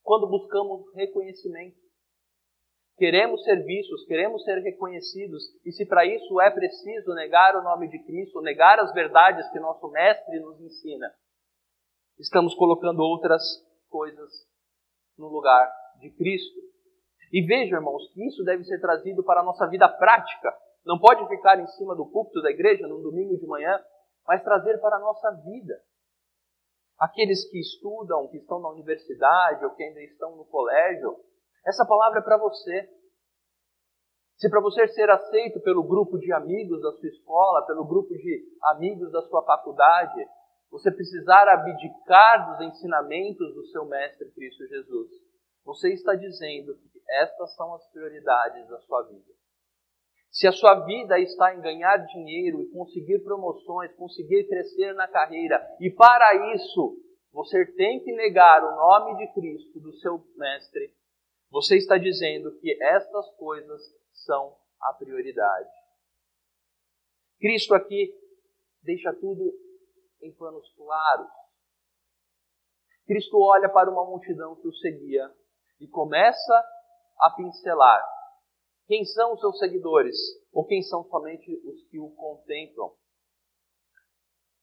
Quando 0.02 0.28
buscamos 0.28 0.92
reconhecimento, 0.94 1.82
Queremos 2.96 3.42
ser 3.42 3.64
vistos, 3.64 4.04
queremos 4.04 4.44
ser 4.44 4.58
reconhecidos, 4.58 5.42
e 5.64 5.72
se 5.72 5.86
para 5.86 6.04
isso 6.06 6.40
é 6.40 6.50
preciso 6.50 7.14
negar 7.14 7.56
o 7.56 7.62
nome 7.62 7.88
de 7.88 7.98
Cristo, 8.04 8.40
negar 8.40 8.78
as 8.78 8.92
verdades 8.92 9.50
que 9.50 9.58
nosso 9.58 9.88
Mestre 9.90 10.38
nos 10.40 10.60
ensina, 10.60 11.12
estamos 12.18 12.54
colocando 12.54 13.00
outras 13.00 13.42
coisas 13.88 14.30
no 15.18 15.28
lugar 15.28 15.68
de 16.00 16.10
Cristo. 16.10 16.60
E 17.32 17.40
vejam, 17.40 17.78
irmãos, 17.78 18.06
que 18.12 18.26
isso 18.26 18.44
deve 18.44 18.62
ser 18.64 18.78
trazido 18.78 19.24
para 19.24 19.40
a 19.40 19.44
nossa 19.44 19.66
vida 19.66 19.88
prática. 19.88 20.54
Não 20.84 20.98
pode 20.98 21.26
ficar 21.28 21.58
em 21.58 21.66
cima 21.68 21.96
do 21.96 22.06
púlpito 22.06 22.42
da 22.42 22.50
igreja 22.50 22.86
num 22.86 23.00
domingo 23.00 23.38
de 23.38 23.46
manhã, 23.46 23.82
mas 24.26 24.42
trazer 24.42 24.78
para 24.78 24.96
a 24.96 25.00
nossa 25.00 25.30
vida. 25.42 25.80
Aqueles 26.98 27.48
que 27.50 27.58
estudam, 27.58 28.28
que 28.28 28.36
estão 28.36 28.60
na 28.60 28.68
universidade 28.68 29.64
ou 29.64 29.70
que 29.70 29.82
ainda 29.82 30.02
estão 30.02 30.36
no 30.36 30.44
colégio, 30.44 31.16
essa 31.66 31.86
palavra 31.86 32.18
é 32.18 32.22
para 32.22 32.36
você. 32.36 32.88
Se 34.36 34.50
para 34.50 34.60
você 34.60 34.86
ser 34.88 35.08
aceito 35.08 35.60
pelo 35.60 35.82
grupo 35.84 36.18
de 36.18 36.32
amigos 36.32 36.82
da 36.82 36.92
sua 36.92 37.08
escola, 37.08 37.64
pelo 37.66 37.86
grupo 37.86 38.12
de 38.14 38.44
amigos 38.74 39.10
da 39.10 39.22
sua 39.22 39.42
faculdade, 39.44 40.28
você 40.70 40.90
precisar 40.90 41.48
abdicar 41.48 42.50
dos 42.50 42.66
ensinamentos 42.66 43.54
do 43.54 43.64
seu 43.66 43.86
Mestre 43.86 44.30
Cristo 44.32 44.66
Jesus, 44.66 45.10
você 45.64 45.92
está 45.92 46.14
dizendo 46.14 46.76
estas 47.20 47.54
são 47.54 47.74
as 47.74 47.86
prioridades 47.90 48.68
da 48.68 48.78
sua 48.80 49.02
vida. 49.02 49.32
Se 50.30 50.46
a 50.46 50.52
sua 50.52 50.86
vida 50.86 51.18
está 51.18 51.54
em 51.54 51.60
ganhar 51.60 51.98
dinheiro 52.06 52.62
e 52.62 52.70
conseguir 52.70 53.18
promoções, 53.18 53.94
conseguir 53.96 54.48
crescer 54.48 54.94
na 54.94 55.06
carreira, 55.06 55.60
e 55.78 55.90
para 55.90 56.54
isso 56.54 56.96
você 57.32 57.66
tem 57.72 58.02
que 58.02 58.12
negar 58.12 58.64
o 58.64 58.76
nome 58.76 59.18
de 59.18 59.32
Cristo, 59.34 59.78
do 59.80 59.92
seu 59.94 60.24
Mestre, 60.36 60.94
você 61.50 61.76
está 61.76 61.98
dizendo 61.98 62.58
que 62.60 62.82
estas 62.82 63.28
coisas 63.36 63.82
são 64.24 64.56
a 64.80 64.94
prioridade. 64.94 65.70
Cristo 67.38 67.74
aqui 67.74 68.14
deixa 68.82 69.12
tudo 69.12 69.52
em 70.22 70.32
planos 70.32 70.66
claros. 70.74 71.30
Cristo 73.06 73.38
olha 73.38 73.68
para 73.68 73.90
uma 73.90 74.06
multidão 74.06 74.56
que 74.56 74.68
o 74.68 74.74
seguia 74.74 75.30
e 75.80 75.86
começa 75.86 76.64
a 77.22 77.30
pincelar 77.30 78.02
quem 78.86 79.04
são 79.04 79.32
os 79.34 79.40
seus 79.40 79.58
seguidores 79.58 80.16
ou 80.52 80.66
quem 80.66 80.82
são 80.82 81.04
somente 81.04 81.50
os 81.64 81.82
que 81.88 81.98
o 81.98 82.10
contemplam. 82.10 82.92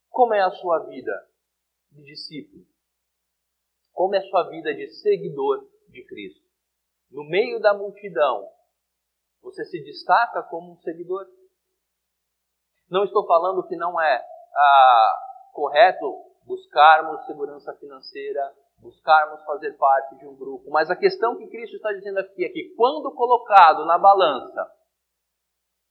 Como 0.09 0.33
é 0.33 0.41
a 0.41 0.51
sua 0.51 0.85
vida 0.85 1.29
de 1.91 2.03
discípulo? 2.03 2.65
Como 3.93 4.15
é 4.15 4.19
a 4.19 4.29
sua 4.29 4.49
vida 4.49 4.73
de 4.73 4.89
seguidor 5.01 5.67
de 5.87 6.05
Cristo? 6.05 6.49
no 7.11 7.23
meio 7.23 7.59
da 7.59 7.73
multidão, 7.73 8.47
você 9.41 9.65
se 9.65 9.83
destaca 9.83 10.43
como 10.43 10.73
um 10.73 10.77
seguidor? 10.81 11.25
Não 12.89 13.03
estou 13.03 13.25
falando 13.25 13.67
que 13.67 13.75
não 13.75 13.99
é 13.99 14.25
ah, 14.55 15.19
correto 15.53 16.05
buscarmos 16.49 17.27
segurança 17.27 17.71
financeira, 17.75 18.41
buscarmos 18.79 19.43
fazer 19.43 19.77
parte 19.77 20.17
de 20.17 20.25
um 20.25 20.35
grupo, 20.35 20.71
mas 20.71 20.89
a 20.89 20.95
questão 20.95 21.37
que 21.37 21.45
Cristo 21.45 21.75
está 21.75 21.93
dizendo 21.93 22.17
aqui 22.17 22.43
é 22.43 22.49
que 22.49 22.73
quando 22.75 23.13
colocado 23.13 23.85
na 23.85 23.99
balança, 23.99 24.67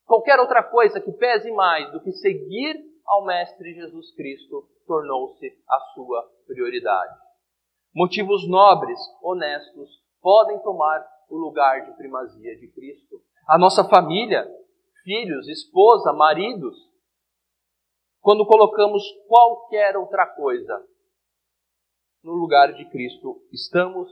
qualquer 0.05 0.41
outra 0.41 0.65
coisa 0.65 1.00
que 1.00 1.12
pese 1.12 1.53
mais 1.53 1.93
do 1.93 2.00
que 2.00 2.11
seguir 2.11 2.77
ao 3.07 3.25
Mestre 3.25 3.73
Jesus 3.73 4.12
Cristo 4.17 4.69
tornou-se 4.85 5.47
a 5.69 5.79
sua 5.95 6.29
prioridade. 6.49 7.15
Motivos 7.95 8.49
nobres, 8.49 8.99
honestos, 9.23 10.03
podem 10.21 10.59
tomar 10.59 11.07
o 11.31 11.37
lugar 11.37 11.85
de 11.85 11.97
primazia 11.97 12.57
de 12.57 12.67
Cristo. 12.73 13.21
A 13.47 13.57
nossa 13.57 13.85
família, 13.85 14.45
filhos, 15.05 15.47
esposa, 15.47 16.12
maridos, 16.12 16.88
quando 18.21 18.47
colocamos 18.47 19.03
qualquer 19.27 19.97
outra 19.97 20.27
coisa 20.27 20.85
no 22.23 22.33
lugar 22.33 22.73
de 22.73 22.85
Cristo, 22.91 23.41
estamos 23.53 24.11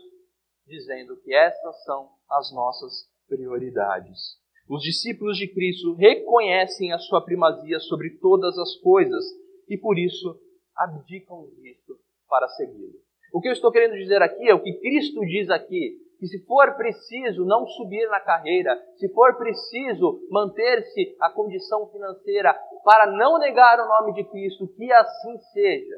dizendo 0.66 1.16
que 1.22 1.34
essas 1.34 1.84
são 1.84 2.10
as 2.30 2.52
nossas 2.52 3.08
prioridades. 3.28 4.38
Os 4.68 4.82
discípulos 4.82 5.36
de 5.36 5.46
Cristo 5.48 5.94
reconhecem 5.94 6.92
a 6.92 6.98
sua 6.98 7.24
primazia 7.24 7.78
sobre 7.80 8.18
todas 8.18 8.58
as 8.58 8.76
coisas 8.76 9.24
e 9.68 9.76
por 9.78 9.98
isso 9.98 10.40
abdicam 10.76 11.48
disso 11.60 11.98
para 12.28 12.48
segui-lo. 12.48 12.98
O 13.32 13.40
que 13.40 13.48
eu 13.48 13.52
estou 13.52 13.70
querendo 13.70 13.96
dizer 13.96 14.22
aqui 14.22 14.48
é 14.48 14.54
o 14.54 14.62
que 14.62 14.72
Cristo 14.74 15.20
diz 15.20 15.50
aqui, 15.50 15.98
que 16.18 16.26
se 16.26 16.44
for 16.46 16.76
preciso 16.76 17.44
não 17.44 17.66
subir 17.66 18.08
na 18.08 18.20
carreira, 18.20 18.74
se 18.96 19.08
for 19.12 19.36
preciso 19.36 20.20
manter-se 20.30 21.16
a 21.20 21.30
condição 21.30 21.88
financeira 21.90 22.54
para 22.84 23.06
não 23.06 23.38
negar 23.38 23.78
o 23.80 23.88
nome 23.88 24.14
de 24.14 24.24
Cristo, 24.30 24.68
que 24.68 24.92
assim 24.92 25.38
seja. 25.52 25.96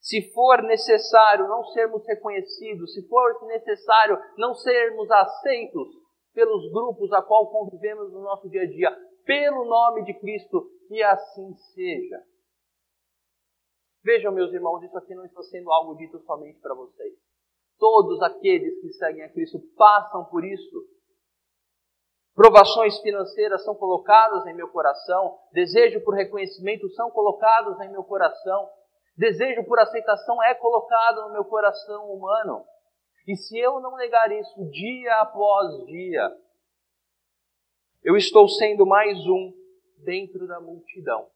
Se 0.00 0.32
for 0.32 0.62
necessário 0.62 1.48
não 1.48 1.64
sermos 1.64 2.06
reconhecidos, 2.06 2.92
se 2.92 3.08
for 3.08 3.46
necessário 3.46 4.18
não 4.36 4.54
sermos 4.54 5.10
aceitos 5.10 5.88
pelos 6.34 6.70
grupos 6.72 7.12
a 7.12 7.22
qual 7.22 7.50
convivemos 7.50 8.12
no 8.12 8.20
nosso 8.20 8.48
dia 8.50 8.62
a 8.62 8.66
dia, 8.66 8.90
pelo 9.24 9.64
nome 9.64 10.04
de 10.04 10.12
Cristo, 10.14 10.68
que 10.88 11.02
assim 11.02 11.54
seja. 11.74 12.22
Vejam, 14.02 14.32
meus 14.32 14.52
irmãos, 14.52 14.82
isso 14.82 14.98
aqui 14.98 15.14
não 15.14 15.24
está 15.24 15.42
sendo 15.44 15.72
algo 15.72 15.94
dito 15.94 16.18
somente 16.24 16.60
para 16.60 16.74
vocês. 16.74 17.14
Todos 17.78 18.22
aqueles 18.22 18.80
que 18.80 18.92
seguem 18.92 19.24
a 19.24 19.32
Cristo 19.32 19.58
passam 19.76 20.24
por 20.26 20.44
isso. 20.44 20.84
Provações 22.34 22.98
financeiras 23.00 23.64
são 23.64 23.74
colocadas 23.74 24.46
em 24.46 24.54
meu 24.54 24.68
coração, 24.68 25.38
desejo 25.52 26.02
por 26.02 26.14
reconhecimento 26.14 26.88
são 26.90 27.10
colocados 27.10 27.80
em 27.80 27.90
meu 27.90 28.02
coração. 28.02 28.68
Desejo 29.16 29.64
por 29.64 29.78
aceitação 29.78 30.42
é 30.42 30.54
colocado 30.54 31.22
no 31.22 31.32
meu 31.32 31.44
coração 31.44 32.10
humano. 32.10 32.64
E 33.26 33.36
se 33.36 33.56
eu 33.56 33.80
não 33.80 33.96
negar 33.96 34.30
isso 34.32 34.68
dia 34.70 35.20
após 35.20 35.86
dia, 35.86 36.28
eu 38.02 38.16
estou 38.16 38.48
sendo 38.48 38.84
mais 38.84 39.18
um 39.26 39.52
dentro 40.04 40.46
da 40.46 40.60
multidão. 40.60 41.30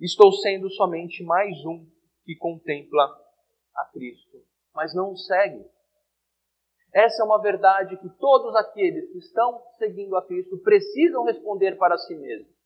Estou 0.00 0.32
sendo 0.32 0.68
somente 0.70 1.24
mais 1.24 1.64
um 1.64 1.86
que 2.24 2.36
contempla 2.36 3.04
a 3.74 3.84
Cristo, 3.92 4.44
mas 4.78 4.94
não 4.94 5.10
o 5.10 5.16
segue. 5.16 5.68
Essa 6.94 7.22
é 7.22 7.26
uma 7.26 7.42
verdade 7.42 7.96
que 7.96 8.08
todos 8.10 8.54
aqueles 8.54 9.10
que 9.10 9.18
estão 9.18 9.60
seguindo 9.76 10.16
a 10.16 10.24
Cristo 10.24 10.56
precisam 10.58 11.24
responder 11.24 11.76
para 11.76 11.98
si 11.98 12.14
mesmos. 12.14 12.56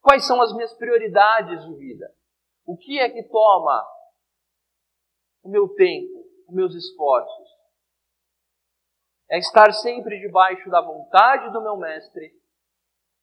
Quais 0.00 0.26
são 0.26 0.40
as 0.40 0.54
minhas 0.54 0.72
prioridades 0.72 1.62
de 1.66 1.74
vida? 1.74 2.10
O 2.64 2.78
que 2.78 2.98
é 2.98 3.10
que 3.10 3.22
toma 3.24 3.86
o 5.42 5.50
meu 5.50 5.68
tempo, 5.74 6.24
os 6.48 6.54
meus 6.54 6.74
esforços? 6.74 7.48
É 9.30 9.38
estar 9.38 9.70
sempre 9.74 10.18
debaixo 10.18 10.70
da 10.70 10.80
vontade 10.80 11.52
do 11.52 11.60
meu 11.60 11.76
mestre 11.76 12.32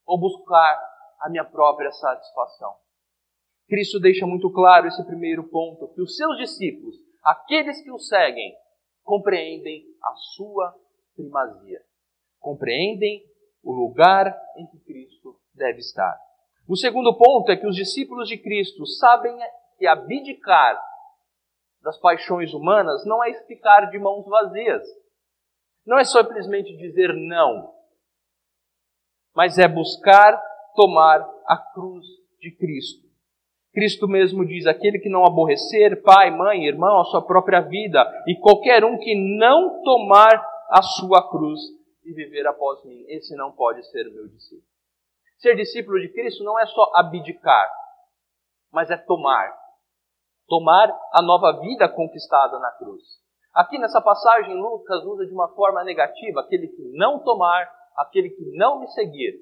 ou 0.06 0.20
buscar 0.20 0.80
a 1.22 1.28
minha 1.28 1.44
própria 1.44 1.92
satisfação? 1.92 2.78
Cristo 3.70 4.00
deixa 4.00 4.26
muito 4.26 4.52
claro 4.52 4.88
esse 4.88 5.06
primeiro 5.06 5.44
ponto, 5.48 5.88
que 5.94 6.02
os 6.02 6.16
seus 6.18 6.38
discípulos, 6.38 6.96
aqueles 7.24 7.80
que 7.82 7.92
o 7.92 8.00
seguem, 8.00 8.54
compreendem 9.04 9.86
a 10.04 10.16
sua 10.36 10.76
primazia, 11.16 11.80
compreendem 12.40 13.24
o 13.64 13.72
lugar 13.72 14.36
em 14.58 14.66
que 14.66 14.80
Cristo 14.80 15.40
deve 15.54 15.80
estar. 15.80 16.20
O 16.68 16.76
segundo 16.76 17.16
ponto 17.16 17.52
é 17.52 17.58
que 17.58 17.68
os 17.68 17.76
discípulos 17.76 18.28
de 18.28 18.38
Cristo 18.38 18.86
sabem 18.86 19.38
que 19.78 19.86
abdicar 19.86 20.82
das 21.82 21.98
paixões 22.00 22.54
humanas 22.54 23.06
não 23.06 23.24
é 23.24 23.34
ficar 23.46 23.90
de 23.90 24.00
mãos 24.00 24.26
vazias. 24.26 24.84
Não 25.86 25.98
é 25.98 26.04
simplesmente 26.04 26.76
dizer 26.78 27.14
não, 27.14 27.74
mas 29.36 29.58
é 29.58 29.68
buscar 29.68 30.38
tomar 30.76 31.22
a 31.46 31.58
cruz 31.74 32.06
de 32.40 32.52
Cristo. 32.52 33.09
Cristo 33.74 34.08
mesmo 34.08 34.46
diz: 34.46 34.66
aquele 34.66 35.00
que 35.00 35.10
não 35.10 35.26
aborrecer 35.26 36.02
pai, 36.02 36.32
mãe, 36.32 36.66
irmão, 36.66 37.00
a 37.00 37.06
sua 37.06 37.26
própria 37.26 37.62
vida, 37.62 38.04
e 38.28 38.36
qualquer 38.40 38.84
um 38.84 38.98
que 38.98 39.16
não 39.38 39.82
tomar 39.84 40.44
a 40.70 40.82
sua 40.82 41.30
cruz 41.30 41.60
e 42.04 42.14
viver 42.14 42.48
após 42.48 42.84
mim, 42.84 43.06
esse 43.08 43.36
não 43.36 43.52
pode 43.52 43.84
ser 43.90 44.04
meu 44.12 44.28
discípulo. 44.28 44.64
Ser 45.38 45.56
discípulo 45.56 46.00
de 46.00 46.10
Cristo 46.10 46.44
não 46.44 46.60
é 46.60 46.66
só 46.66 46.92
abdicar, 46.96 47.70
mas 48.72 48.90
é 48.90 48.98
tomar. 48.98 49.58
Tomar 50.48 50.90
a 51.14 51.22
nova 51.22 51.60
vida 51.62 51.88
conquistada 51.88 52.58
na 52.60 52.72
cruz. 52.72 53.04
Aqui 53.54 53.78
nessa 53.78 54.02
passagem, 54.02 54.56
Lucas 54.56 55.04
usa 55.06 55.26
de 55.26 55.34
uma 55.34 55.48
forma 55.50 55.84
negativa 55.84 56.42
aquele 56.42 56.68
que 56.68 56.84
não 56.94 57.20
tomar, 57.20 57.70
aquele 57.96 58.30
que 58.30 58.46
não 58.58 58.80
me 58.80 58.88
seguir. 58.90 59.40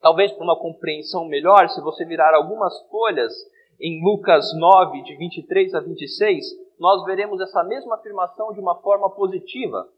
Talvez 0.00 0.32
para 0.32 0.44
uma 0.44 0.58
compreensão 0.58 1.26
melhor, 1.26 1.68
se 1.68 1.80
você 1.80 2.04
virar 2.04 2.34
algumas 2.34 2.78
folhas 2.88 3.32
em 3.80 4.02
Lucas 4.04 4.54
9, 4.54 5.02
de 5.02 5.16
23 5.16 5.74
a 5.74 5.80
26, 5.80 6.44
nós 6.78 7.04
veremos 7.04 7.40
essa 7.40 7.64
mesma 7.64 7.96
afirmação 7.96 8.52
de 8.52 8.60
uma 8.60 8.80
forma 8.82 9.14
positiva. 9.14 9.90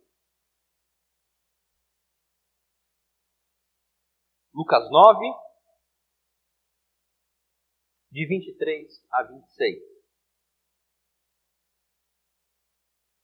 Lucas 4.55 4.91
9, 4.91 5.25
de 8.11 8.27
23 8.27 9.07
a 9.13 9.23
26. 9.25 9.79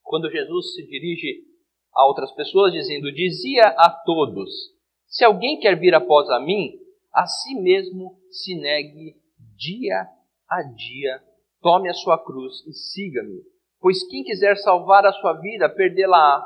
Quando 0.03 0.31
Jesus 0.31 0.75
se 0.75 0.87
dirige 0.87 1.45
a 1.93 2.07
outras 2.07 2.33
pessoas, 2.35 2.73
dizendo: 2.73 3.13
Dizia 3.13 3.65
a 3.79 3.91
todos: 4.05 4.74
Se 5.15 5.25
alguém 5.25 5.61
quer 5.61 5.79
vir 5.79 5.95
após 5.95 6.29
a 6.29 6.41
mim, 6.41 6.73
a 7.15 7.25
si 7.25 7.55
mesmo 7.55 8.19
se 8.31 8.57
negue 8.57 9.15
dia 9.57 10.09
a 10.51 10.63
dia, 10.63 11.23
tome 11.63 11.89
a 11.89 11.95
sua 11.95 12.19
cruz 12.19 12.67
e 12.67 12.73
siga-me. 12.73 13.41
Pois 13.81 14.05
quem 14.09 14.25
quiser 14.25 14.57
salvar 14.57 15.07
a 15.07 15.13
sua 15.13 15.35
vida, 15.35 15.69
perdê-la-á. 15.69 16.45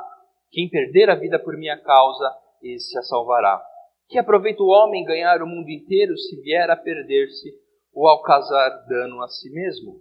Quem 0.51 0.69
perder 0.69 1.09
a 1.09 1.15
vida 1.15 1.39
por 1.39 1.57
minha 1.57 1.81
causa, 1.81 2.31
esse 2.61 2.95
a 2.95 3.01
salvará. 3.01 3.59
Que 4.07 4.19
aproveita 4.19 4.61
o 4.61 4.67
homem 4.67 5.03
ganhar 5.03 5.41
o 5.41 5.47
mundo 5.47 5.69
inteiro 5.71 6.15
se 6.15 6.39
vier 6.39 6.69
a 6.69 6.75
perder-se 6.75 7.51
ou 7.91 8.07
ao 8.07 8.21
causar 8.21 8.69
dano 8.87 9.23
a 9.23 9.27
si 9.29 9.49
mesmo? 9.49 9.99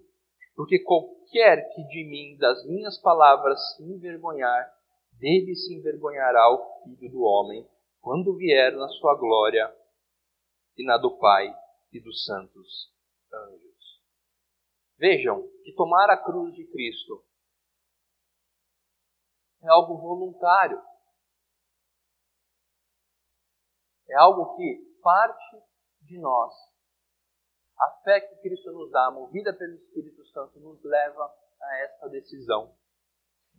Porque 0.54 0.78
qualquer 0.80 1.70
que 1.74 1.82
de 1.84 2.04
mim, 2.04 2.36
das 2.36 2.66
minhas 2.66 3.00
palavras, 3.00 3.58
se 3.76 3.82
envergonhar, 3.82 4.70
dele 5.18 5.54
se 5.54 5.74
envergonhará 5.74 6.52
o 6.52 6.84
Filho 6.84 7.10
do 7.10 7.22
Homem, 7.22 7.66
quando 8.00 8.36
vier 8.36 8.72
na 8.76 8.88
sua 8.88 9.14
glória 9.14 9.74
e 10.76 10.84
na 10.84 10.96
do 10.96 11.18
Pai 11.18 11.54
e 11.92 12.00
dos 12.00 12.24
santos 12.24 12.92
anjos. 13.32 14.02
Vejam 14.96 15.42
que 15.64 15.72
tomar 15.74 16.10
a 16.10 16.16
cruz 16.16 16.54
de 16.54 16.66
Cristo 16.66 17.24
é 19.62 19.68
algo 19.68 19.96
voluntário. 19.98 20.80
É 24.08 24.16
algo 24.16 24.56
que 24.56 24.98
parte 25.02 25.62
de 26.02 26.18
nós. 26.18 26.54
A 27.78 27.90
fé 28.02 28.20
que 28.20 28.36
Cristo 28.36 28.72
nos 28.72 28.90
dá, 28.90 29.10
movida 29.10 29.52
pelo 29.52 29.74
Espírito 29.74 30.24
Santo, 30.26 30.58
nos 30.58 30.82
leva 30.82 31.32
a 31.60 31.76
esta 31.84 32.08
decisão. 32.08 32.74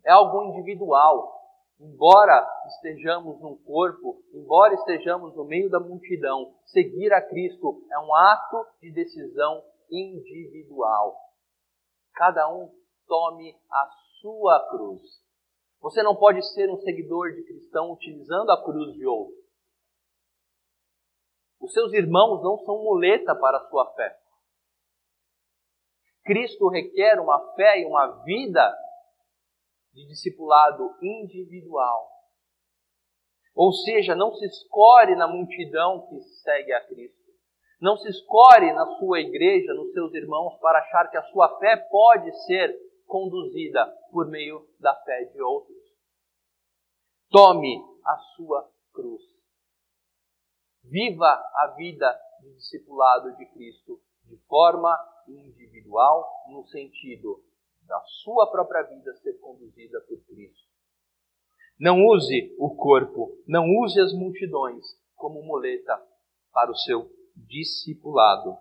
É 0.04 0.10
algo 0.10 0.42
individual. 0.44 1.39
Embora 1.80 2.46
estejamos 2.66 3.40
num 3.40 3.56
corpo, 3.56 4.22
embora 4.34 4.74
estejamos 4.74 5.34
no 5.34 5.46
meio 5.46 5.70
da 5.70 5.80
multidão, 5.80 6.54
seguir 6.66 7.10
a 7.10 7.26
Cristo 7.26 7.82
é 7.90 7.98
um 7.98 8.14
ato 8.14 8.66
de 8.82 8.92
decisão 8.92 9.64
individual. 9.90 11.16
Cada 12.12 12.52
um 12.52 12.70
tome 13.06 13.58
a 13.72 13.88
sua 14.20 14.68
cruz. 14.68 15.00
Você 15.80 16.02
não 16.02 16.14
pode 16.14 16.42
ser 16.52 16.68
um 16.68 16.76
seguidor 16.80 17.32
de 17.32 17.44
cristão 17.44 17.92
utilizando 17.92 18.50
a 18.50 18.62
cruz 18.62 18.92
de 18.92 19.06
outro. 19.06 19.40
Os 21.58 21.72
seus 21.72 21.94
irmãos 21.94 22.42
não 22.42 22.58
são 22.58 22.82
muleta 22.82 23.34
para 23.34 23.56
a 23.56 23.68
sua 23.70 23.90
fé. 23.94 24.18
Cristo 26.24 26.68
requer 26.68 27.18
uma 27.18 27.54
fé 27.54 27.80
e 27.80 27.86
uma 27.86 28.22
vida 28.22 28.76
de 29.92 30.06
discipulado 30.06 30.96
individual. 31.02 32.08
Ou 33.54 33.72
seja, 33.72 34.14
não 34.14 34.32
se 34.34 34.46
escore 34.46 35.16
na 35.16 35.26
multidão 35.26 36.06
que 36.08 36.20
segue 36.42 36.72
a 36.72 36.86
Cristo. 36.86 37.18
Não 37.80 37.96
se 37.96 38.08
escore 38.08 38.72
na 38.72 38.86
sua 38.98 39.20
igreja, 39.20 39.72
nos 39.74 39.92
seus 39.92 40.12
irmãos, 40.14 40.58
para 40.60 40.78
achar 40.78 41.10
que 41.10 41.16
a 41.16 41.22
sua 41.24 41.58
fé 41.58 41.76
pode 41.76 42.30
ser 42.46 42.74
conduzida 43.06 43.86
por 44.12 44.28
meio 44.28 44.68
da 44.78 44.94
fé 45.02 45.24
de 45.24 45.42
outros. 45.42 45.76
Tome 47.30 47.82
a 48.04 48.16
sua 48.36 48.70
cruz. 48.92 49.22
Viva 50.84 51.28
a 51.28 51.74
vida 51.76 52.18
de 52.40 52.54
discipulado 52.54 53.34
de 53.36 53.46
Cristo 53.46 54.00
de 54.24 54.36
forma 54.46 54.96
individual, 55.26 56.28
no 56.48 56.66
sentido 56.66 57.42
da 57.90 58.00
sua 58.22 58.48
própria 58.48 58.82
vida 58.84 59.12
ser 59.16 59.32
conduzida 59.40 60.00
por 60.02 60.24
Cristo. 60.24 60.70
Não 61.76 62.06
use 62.06 62.54
o 62.56 62.72
corpo, 62.76 63.36
não 63.48 63.64
use 63.82 64.00
as 64.00 64.12
multidões 64.12 64.86
como 65.16 65.42
muleta 65.42 66.00
para 66.52 66.70
o 66.70 66.76
seu 66.76 67.10
discipulado. 67.34 68.56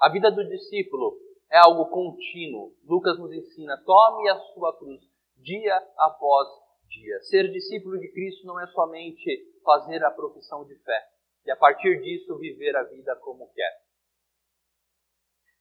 A 0.00 0.08
vida 0.08 0.30
do 0.30 0.46
discípulo 0.48 1.18
é 1.50 1.58
algo 1.58 1.86
contínuo. 1.86 2.72
Lucas 2.84 3.18
nos 3.18 3.32
ensina: 3.32 3.76
tome 3.84 4.28
a 4.28 4.38
sua 4.54 4.78
cruz 4.78 5.02
dia 5.36 5.76
após 5.98 6.48
dia. 6.88 7.20
Ser 7.22 7.50
discípulo 7.50 7.98
de 7.98 8.12
Cristo 8.12 8.46
não 8.46 8.60
é 8.60 8.66
somente 8.68 9.58
fazer 9.64 10.04
a 10.04 10.10
profissão 10.12 10.64
de 10.64 10.76
fé 10.84 11.08
e 11.44 11.50
a 11.50 11.56
partir 11.56 12.00
disso 12.00 12.38
viver 12.38 12.76
a 12.76 12.84
vida 12.84 13.16
como 13.16 13.50
quer. 13.52 13.86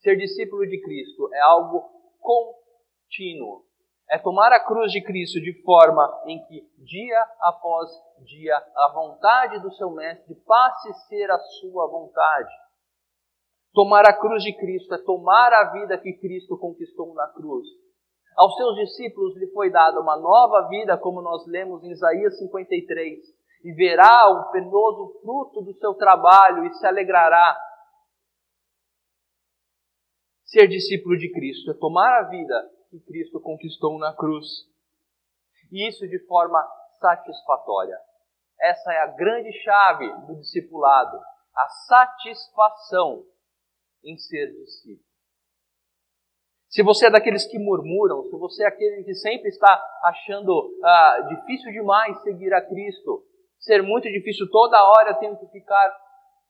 Ser 0.01 0.17
discípulo 0.17 0.67
de 0.67 0.79
Cristo 0.81 1.33
é 1.33 1.39
algo 1.39 1.94
contínuo. 2.25 3.63
É 4.09 4.17
tomar 4.17 4.51
a 4.51 4.59
cruz 4.59 4.91
de 4.91 5.03
Cristo 5.03 5.39
de 5.39 5.53
forma 5.63 6.03
em 6.25 6.43
que, 6.45 6.61
dia 6.83 7.25
após 7.41 7.89
dia, 8.25 8.55
a 8.55 8.91
vontade 8.93 9.61
do 9.61 9.71
seu 9.73 9.91
Mestre 9.91 10.35
passe 10.45 10.89
a 10.89 10.93
ser 10.93 11.31
a 11.31 11.39
sua 11.39 11.87
vontade. 11.87 12.53
Tomar 13.73 14.03
a 14.07 14.17
cruz 14.17 14.43
de 14.43 14.53
Cristo 14.57 14.93
é 14.93 14.97
tomar 14.97 15.53
a 15.53 15.71
vida 15.71 15.97
que 15.97 16.13
Cristo 16.13 16.57
conquistou 16.57 17.13
na 17.13 17.27
cruz 17.29 17.67
aos 18.35 18.53
seus 18.55 18.75
discípulos 18.75 19.35
lhe 19.37 19.47
foi 19.47 19.71
dada 19.71 19.99
uma 19.99 20.17
nova 20.17 20.67
vida, 20.67 20.97
como 20.97 21.21
nós 21.21 21.45
lemos 21.47 21.83
em 21.83 21.91
Isaías 21.91 22.37
53, 22.37 23.19
e 23.63 23.71
verá 23.73 24.29
o 24.29 24.51
penoso 24.51 25.19
fruto 25.21 25.61
do 25.61 25.73
seu 25.75 25.93
trabalho 25.93 26.65
e 26.65 26.73
se 26.73 26.85
alegrará. 26.85 27.57
Ser 30.55 30.69
discípulo 30.69 31.17
de 31.17 31.29
Cristo 31.33 31.69
é 31.69 31.73
tomar 31.73 32.17
a 32.17 32.29
vida 32.29 32.71
que 32.89 32.97
Cristo 33.01 33.41
conquistou 33.41 33.99
na 33.99 34.15
cruz. 34.15 34.47
E 35.69 35.85
isso 35.85 36.07
de 36.07 36.17
forma 36.27 36.65
satisfatória. 36.97 37.97
Essa 38.61 38.93
é 38.93 39.01
a 39.01 39.07
grande 39.07 39.51
chave 39.51 40.07
do 40.25 40.39
discipulado, 40.39 41.17
a 41.53 41.67
satisfação 41.89 43.25
em 44.01 44.17
ser 44.17 44.53
discípulo. 44.53 45.03
Se 46.69 46.81
você 46.81 47.07
é 47.07 47.11
daqueles 47.11 47.45
que 47.45 47.59
murmuram, 47.59 48.23
se 48.23 48.37
você 48.37 48.63
é 48.63 48.67
aquele 48.67 49.03
que 49.03 49.13
sempre 49.13 49.49
está 49.49 49.83
achando 50.05 50.71
ah, 50.81 51.19
difícil 51.27 51.69
demais 51.73 52.23
seguir 52.23 52.53
a 52.53 52.65
Cristo, 52.65 53.25
ser 53.59 53.83
muito 53.83 54.09
difícil, 54.09 54.49
toda 54.49 54.81
hora 54.81 55.09
eu 55.09 55.19
tenho 55.19 55.37
que 55.37 55.47
ficar 55.47 56.04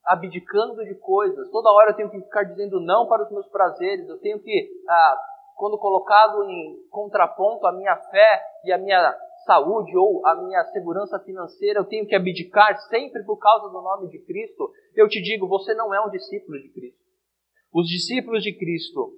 abdicando 0.06 0.84
de 0.86 0.96
coisas, 0.96 1.50
toda 1.50 1.72
hora 1.72 1.91
eu 1.91 1.96
tenho 1.96 2.12
que 2.12 2.22
ficar 2.22 2.44
dizendo 2.44 2.80
não 2.80 3.08
para 3.08 3.24
os 3.24 3.32
meus 3.32 3.48
prazeres, 3.48 4.08
eu 4.08 4.20
tenho 4.20 4.39
que, 4.39 4.70
ah, 4.88 5.18
quando 5.56 5.80
colocado 5.80 6.44
em 6.44 6.78
contraponto 6.89 7.65
a 7.65 7.72
minha 7.72 7.96
fé 7.98 8.41
e 8.63 8.72
a 8.72 8.78
minha 8.78 9.18
saúde 9.46 9.96
ou 9.98 10.26
a 10.26 10.36
minha 10.36 10.63
segurança 10.65 11.20
financeira, 11.20 11.80
eu 11.80 11.86
tenho 11.86 12.06
que 12.06 12.15
abdicar 12.15 12.78
sempre 12.89 13.24
por 13.24 13.38
causa 13.38 13.70
do 13.70 13.82
nome 13.82 14.10
de 14.10 14.20
Cristo, 14.20 14.72
eu 14.96 15.08
te 15.08 15.22
digo, 15.22 15.48
você 15.48 15.74
não 15.74 15.94
é 15.94 16.06
um 16.06 16.10
discípulo 16.10 16.60
de 16.60 16.70
Cristo. 16.70 17.00
Os 17.74 17.88
discípulos 17.88 18.44
de 18.44 18.58
Cristo 18.58 19.12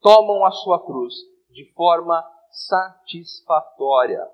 tomam 0.00 0.44
a 0.44 0.50
sua 0.50 0.84
cruz 0.84 1.14
de 1.50 1.72
forma 1.74 2.24
satisfatória. 2.50 4.26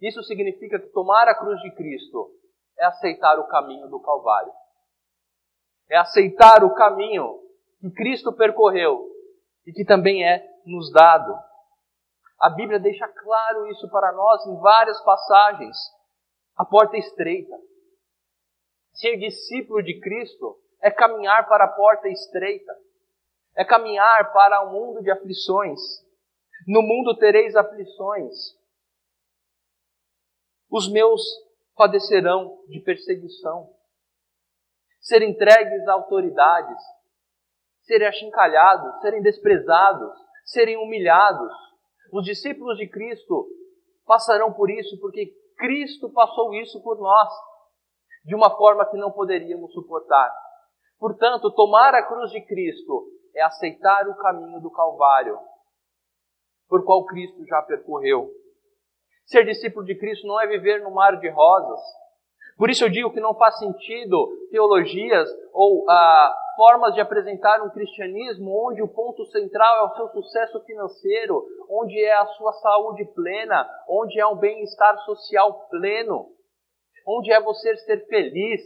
Isso 0.00 0.22
significa 0.22 0.78
que 0.78 0.88
tomar 0.88 1.28
a 1.28 1.34
cruz 1.34 1.60
de 1.60 1.74
Cristo 1.74 2.30
é 2.78 2.84
aceitar 2.84 3.38
o 3.38 3.48
caminho 3.48 3.88
do 3.88 4.00
Calvário. 4.00 4.52
É 5.88 5.96
aceitar 5.96 6.64
o 6.64 6.74
caminho 6.74 7.40
que 7.80 7.90
Cristo 7.90 8.32
percorreu 8.32 9.08
e 9.66 9.72
que 9.72 9.84
também 9.84 10.26
é 10.26 10.44
nos 10.64 10.90
dado. 10.92 11.32
A 12.40 12.50
Bíblia 12.50 12.78
deixa 12.78 13.06
claro 13.08 13.66
isso 13.68 13.88
para 13.90 14.12
nós 14.12 14.46
em 14.46 14.56
várias 14.60 15.00
passagens. 15.02 15.76
A 16.56 16.64
porta 16.64 16.96
é 16.96 17.00
estreita. 17.00 17.56
Ser 18.92 19.16
discípulo 19.18 19.82
de 19.82 20.00
Cristo 20.00 20.58
é 20.80 20.90
caminhar 20.90 21.48
para 21.48 21.64
a 21.64 21.68
porta 21.68 22.08
estreita. 22.08 22.72
É 23.56 23.64
caminhar 23.64 24.32
para 24.32 24.66
um 24.66 24.72
mundo 24.72 25.02
de 25.02 25.10
aflições. 25.10 25.80
No 26.66 26.82
mundo 26.82 27.16
tereis 27.16 27.54
aflições. 27.54 28.34
Os 30.70 30.90
meus 30.90 31.22
padecerão 31.74 32.62
de 32.68 32.80
perseguição. 32.80 33.75
Ser 35.06 35.22
entregues 35.22 35.86
a 35.88 35.92
autoridades. 35.92 36.82
Serem 37.82 38.08
achincalhados, 38.08 39.00
serem 39.00 39.22
desprezados, 39.22 40.12
serem 40.44 40.76
humilhados 40.76 41.66
os 42.12 42.24
discípulos 42.24 42.78
de 42.78 42.88
Cristo 42.88 43.46
passarão 44.06 44.52
por 44.52 44.70
isso 44.70 44.98
porque 45.00 45.34
Cristo 45.58 46.10
passou 46.12 46.54
isso 46.54 46.82
por 46.82 46.98
nós, 46.98 47.28
de 48.24 48.34
uma 48.34 48.56
forma 48.56 48.88
que 48.88 48.96
não 48.96 49.10
poderíamos 49.10 49.72
suportar. 49.72 50.32
Portanto, 50.98 51.54
tomar 51.54 51.94
a 51.94 52.06
cruz 52.06 52.30
de 52.30 52.40
Cristo 52.46 53.08
é 53.34 53.42
aceitar 53.42 54.08
o 54.08 54.16
caminho 54.16 54.60
do 54.60 54.70
Calvário, 54.70 55.38
por 56.68 56.84
qual 56.84 57.04
Cristo 57.04 57.44
já 57.46 57.62
percorreu. 57.62 58.30
Ser 59.26 59.44
discípulo 59.44 59.84
de 59.84 59.98
Cristo 59.98 60.26
não 60.26 60.40
é 60.40 60.46
viver 60.46 60.82
no 60.82 60.92
mar 60.92 61.18
de 61.18 61.28
rosas. 61.28 61.80
Por 62.56 62.70
isso 62.70 62.84
eu 62.84 62.90
digo 62.90 63.12
que 63.12 63.20
não 63.20 63.34
faz 63.34 63.58
sentido 63.58 64.48
teologias 64.50 65.28
ou 65.52 65.88
ah, 65.90 66.34
formas 66.56 66.94
de 66.94 67.00
apresentar 67.00 67.62
um 67.62 67.70
cristianismo 67.70 68.50
onde 68.66 68.82
o 68.82 68.88
ponto 68.88 69.26
central 69.26 69.76
é 69.76 69.82
o 69.82 69.94
seu 69.94 70.08
sucesso 70.08 70.64
financeiro, 70.64 71.44
onde 71.68 72.02
é 72.02 72.14
a 72.14 72.26
sua 72.26 72.52
saúde 72.54 73.04
plena, 73.14 73.68
onde 73.86 74.18
é 74.18 74.26
um 74.26 74.36
bem-estar 74.36 74.98
social 75.04 75.68
pleno, 75.68 76.32
onde 77.06 77.30
é 77.30 77.40
você 77.40 77.76
ser 77.76 78.06
feliz. 78.06 78.62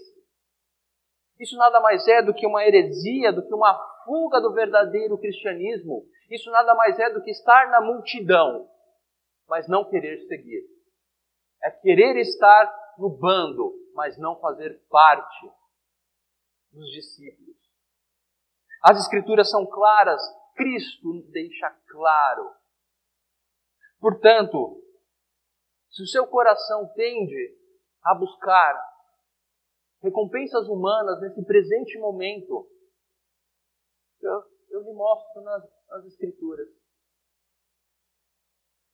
Isso 1.40 1.56
nada 1.56 1.80
mais 1.80 2.06
é 2.06 2.22
do 2.22 2.32
que 2.32 2.46
uma 2.46 2.64
heresia, 2.64 3.32
do 3.32 3.44
que 3.44 3.52
uma 3.52 3.74
fuga 4.04 4.40
do 4.40 4.52
verdadeiro 4.52 5.18
cristianismo. 5.18 6.04
Isso 6.30 6.48
nada 6.50 6.74
mais 6.76 6.96
é 6.98 7.10
do 7.10 7.22
que 7.22 7.30
estar 7.30 7.70
na 7.70 7.80
multidão, 7.80 8.68
mas 9.48 9.66
não 9.66 9.84
querer 9.84 10.18
seguir. 10.28 10.62
É 11.64 11.70
querer 11.70 12.16
estar 12.18 12.79
no 13.00 13.08
bando, 13.08 13.74
mas 13.94 14.18
não 14.18 14.38
fazer 14.38 14.78
parte 14.90 15.50
dos 16.70 16.90
discípulos. 16.90 17.56
As 18.82 18.98
Escrituras 18.98 19.50
são 19.50 19.66
claras, 19.66 20.20
Cristo 20.54 21.22
deixa 21.30 21.70
claro. 21.88 22.54
Portanto, 23.98 24.82
se 25.90 26.02
o 26.02 26.06
seu 26.06 26.26
coração 26.26 26.92
tende 26.94 27.58
a 28.04 28.14
buscar 28.14 28.78
recompensas 30.02 30.68
humanas 30.68 31.20
nesse 31.20 31.44
presente 31.44 31.98
momento, 31.98 32.68
eu, 34.20 34.42
eu 34.70 34.82
lhe 34.82 34.92
mostro 34.92 35.42
nas, 35.42 35.62
nas 35.88 36.04
Escrituras 36.06 36.68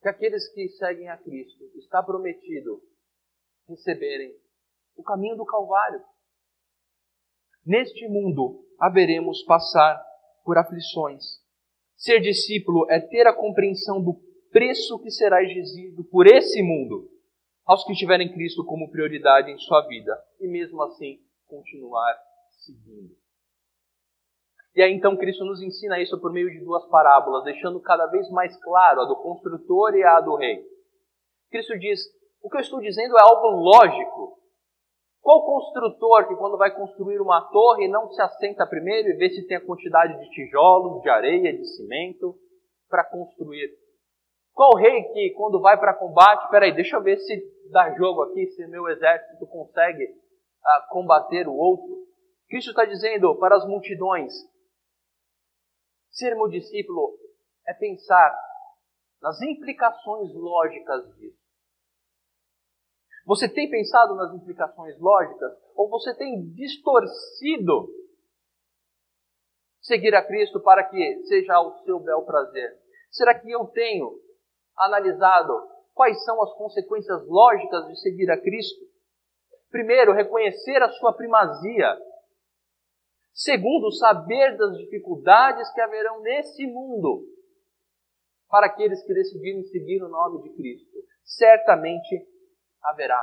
que 0.01 0.09
aqueles 0.09 0.49
que 0.53 0.69
seguem 0.71 1.09
a 1.09 1.19
Cristo 1.19 1.65
está 1.77 2.03
prometido 2.03 2.81
receberem 3.69 4.35
o 4.97 5.03
caminho 5.03 5.37
do 5.37 5.45
Calvário. 5.45 6.01
Neste 7.65 8.07
mundo 8.09 8.65
haveremos 8.81 9.43
passar 9.43 10.03
por 10.45 10.57
aflições. 10.57 11.25
Ser 11.97 12.21
discípulo 12.21 12.87
é 12.91 13.01
ter 13.01 13.27
a 13.27 13.35
compreensão 13.35 14.03
do 14.03 14.15
preço 14.51 14.99
que 15.01 15.11
será 15.11 15.43
exigido 15.43 16.05
por 16.05 16.27
esse 16.27 16.63
mundo 16.63 17.11
aos 17.65 17.85
que 17.85 17.95
tiverem 17.95 18.33
Cristo 18.33 18.65
como 18.65 18.91
prioridade 18.91 19.51
em 19.51 19.59
sua 19.59 19.87
vida 19.89 20.17
e 20.41 20.47
mesmo 20.47 20.81
assim 20.83 21.21
continuar 21.47 22.17
seguindo. 22.65 23.15
E 24.75 24.83
aí 24.83 24.93
então 24.93 25.17
Cristo 25.17 25.45
nos 25.45 25.61
ensina 25.63 25.99
isso 25.99 26.21
por 26.21 26.33
meio 26.33 26.51
de 26.51 26.61
duas 26.61 26.87
parábolas, 26.89 27.45
deixando 27.45 27.81
cada 27.81 28.07
vez 28.07 28.31
mais 28.31 28.55
claro 28.63 29.01
a 29.01 29.05
do 29.07 29.17
construtor 29.17 29.95
e 29.97 30.05
a 30.05 30.21
do 30.21 30.37
rei. 30.37 30.63
Cristo 31.51 31.79
diz: 31.79 32.01
o 32.47 32.49
que 32.49 32.59
eu 32.59 32.61
estou 32.61 32.81
dizendo 32.81 33.19
é 33.19 33.23
algo 33.23 33.49
lógico, 33.49 34.39
qual 35.21 35.45
construtor 35.45 36.29
que, 36.29 36.37
quando 36.37 36.57
vai 36.57 36.73
construir 36.73 37.21
uma 37.21 37.43
torre, 37.51 37.89
não 37.89 38.09
se 38.09 38.23
assenta 38.23 38.65
primeiro 38.65 39.09
e 39.09 39.17
vê 39.17 39.29
se 39.31 39.45
tem 39.49 39.57
a 39.57 39.67
quantidade 39.67 40.17
de 40.17 40.31
tijolos, 40.31 41.03
de 41.03 41.09
areia, 41.09 41.53
de 41.53 41.67
cimento 41.75 42.39
para 42.89 43.03
construir? 43.03 43.69
Qual 44.55 44.77
rei 44.77 45.03
que, 45.13 45.31
quando 45.31 45.61
vai 45.61 45.77
para 45.77 45.93
combate, 45.93 46.49
peraí, 46.49 46.73
deixa 46.73 46.95
eu 46.97 47.03
ver 47.03 47.19
se 47.19 47.37
dá 47.73 47.93
jogo 47.97 48.23
aqui, 48.23 48.47
se 48.53 48.65
meu 48.69 48.87
exército 48.91 49.45
consegue 49.49 50.05
uh, 50.05 50.89
combater 50.91 51.49
o 51.49 51.53
outro? 51.57 52.07
Cristo 52.49 52.71
está 52.71 52.85
dizendo 52.85 53.37
para 53.41 53.57
as 53.57 53.67
multidões: 53.67 54.33
ser 56.13 56.37
meu 56.37 56.47
discípulo 56.47 57.19
é 57.67 57.75
pensar 57.75 58.39
nas 59.21 59.43
implicações 59.43 60.33
lógicas 60.33 61.13
disso. 61.17 61.46
Você 63.27 63.49
tem 63.49 63.69
pensado 63.69 64.15
nas 64.15 64.33
implicações 64.33 64.97
lógicas 65.01 65.53
ou 65.75 65.91
você 65.91 66.15
tem 66.15 66.49
distorcido 66.53 67.89
seguir 69.81 70.15
a 70.15 70.25
Cristo 70.25 70.61
para 70.61 70.85
que 70.85 71.25
seja 71.25 71.55
ao 71.55 71.77
seu 71.83 71.99
bel 71.99 72.23
prazer? 72.23 72.79
Será 73.11 73.37
que 73.37 73.51
eu 73.51 73.67
tenho 73.67 74.17
analisado 74.77 75.53
quais 75.93 76.25
são 76.25 76.41
as 76.41 76.53
consequências 76.55 77.27
lógicas 77.27 77.89
de 77.89 78.01
seguir 78.01 78.31
a 78.31 78.41
Cristo? 78.41 78.85
Primeiro, 79.71 80.13
reconhecer 80.13 80.81
a 80.81 80.91
sua 80.91 81.13
primazia. 81.13 81.99
Segundo, 83.33 83.91
saber 83.91 84.57
das 84.57 84.79
dificuldades 84.79 85.69
que 85.73 85.81
haverão 85.81 86.21
nesse 86.21 86.65
mundo 86.65 87.25
para 88.49 88.67
aqueles 88.67 89.05
que 89.05 89.13
decidirem 89.13 89.65
seguir 89.65 90.01
o 90.05 90.09
nome 90.09 90.43
de 90.43 90.55
Cristo. 90.55 90.97
Certamente 91.25 92.36
haverá, 92.87 93.23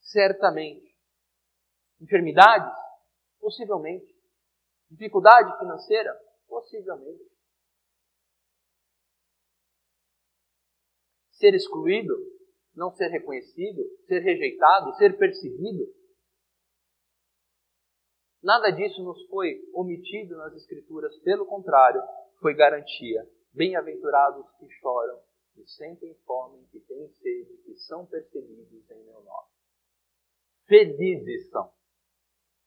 certamente. 0.00 0.96
Enfermidades? 2.00 2.76
Possivelmente. 3.40 4.16
Dificuldade 4.90 5.56
financeira? 5.58 6.14
Possivelmente. 6.46 7.28
Ser 11.32 11.54
excluído? 11.54 12.14
Não 12.74 12.90
ser 12.92 13.08
reconhecido? 13.08 13.82
Ser 14.06 14.20
rejeitado? 14.20 14.94
Ser 14.96 15.16
perseguido? 15.18 15.84
Nada 18.42 18.70
disso 18.70 19.02
nos 19.02 19.26
foi 19.26 19.60
omitido 19.74 20.36
nas 20.36 20.54
Escrituras, 20.54 21.16
pelo 21.20 21.44
contrário, 21.44 22.00
foi 22.40 22.54
garantia. 22.54 23.28
Bem-aventurados 23.52 24.46
que 24.58 24.68
choram 24.80 25.20
que 25.54 25.66
sentem 25.66 26.14
fome, 26.24 26.64
que 26.68 26.78
têm 26.80 27.07
são 27.88 28.06
perseguidos 28.06 28.88
em 28.90 29.04
meu 29.04 29.20
nome. 29.22 29.48
Felizes 30.66 31.50
são. 31.50 31.72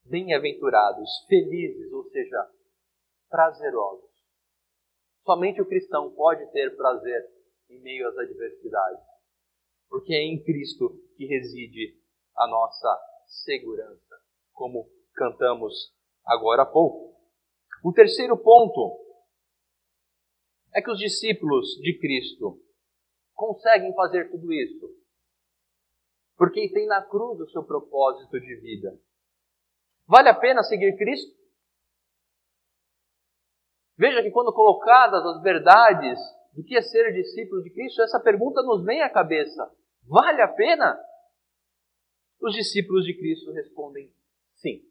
Bem-aventurados, 0.03 1.09
felizes, 1.29 1.93
ou 1.93 2.03
seja, 2.09 2.51
prazerosos, 3.29 4.11
Somente 5.23 5.61
o 5.61 5.67
cristão 5.67 6.13
pode 6.15 6.51
ter 6.51 6.75
prazer 6.75 7.23
em 7.69 7.79
meio 7.79 8.07
às 8.07 8.17
adversidades, 8.17 9.05
porque 9.87 10.13
é 10.13 10.23
em 10.23 10.43
Cristo 10.43 10.99
que 11.15 11.25
reside 11.25 11.95
a 12.35 12.47
nossa 12.47 12.99
segurança, 13.27 14.19
como 14.51 14.89
cantamos 15.13 15.95
agora 16.25 16.63
há 16.63 16.65
pouco. 16.65 17.15
O 17.83 17.93
terceiro 17.93 18.35
ponto 18.35 18.99
é 20.73 20.81
que 20.81 20.91
os 20.91 20.97
discípulos 20.97 21.67
de 21.81 21.99
Cristo 21.99 22.59
conseguem 23.35 23.93
fazer 23.93 24.31
tudo 24.31 24.51
isso 24.51 25.00
porque 26.41 26.67
tem 26.73 26.87
na 26.87 27.03
cruz 27.03 27.39
o 27.39 27.47
seu 27.51 27.63
propósito 27.63 28.39
de 28.39 28.55
vida. 28.61 28.99
Vale 30.07 30.27
a 30.27 30.33
pena 30.33 30.63
seguir 30.63 30.97
Cristo? 30.97 31.39
Veja 33.95 34.23
que 34.23 34.31
quando 34.31 34.51
colocadas 34.51 35.23
as 35.23 35.43
verdades 35.43 36.19
do 36.55 36.63
que 36.63 36.75
é 36.75 36.81
ser 36.81 37.13
discípulo 37.13 37.61
de 37.61 37.69
Cristo, 37.69 38.01
essa 38.01 38.19
pergunta 38.19 38.63
nos 38.63 38.83
vem 38.83 39.03
à 39.03 39.09
cabeça. 39.13 39.71
Vale 40.07 40.41
a 40.41 40.47
pena? 40.47 40.99
Os 42.41 42.55
discípulos 42.55 43.05
de 43.05 43.15
Cristo 43.15 43.51
respondem 43.51 44.11
sim. 44.55 44.81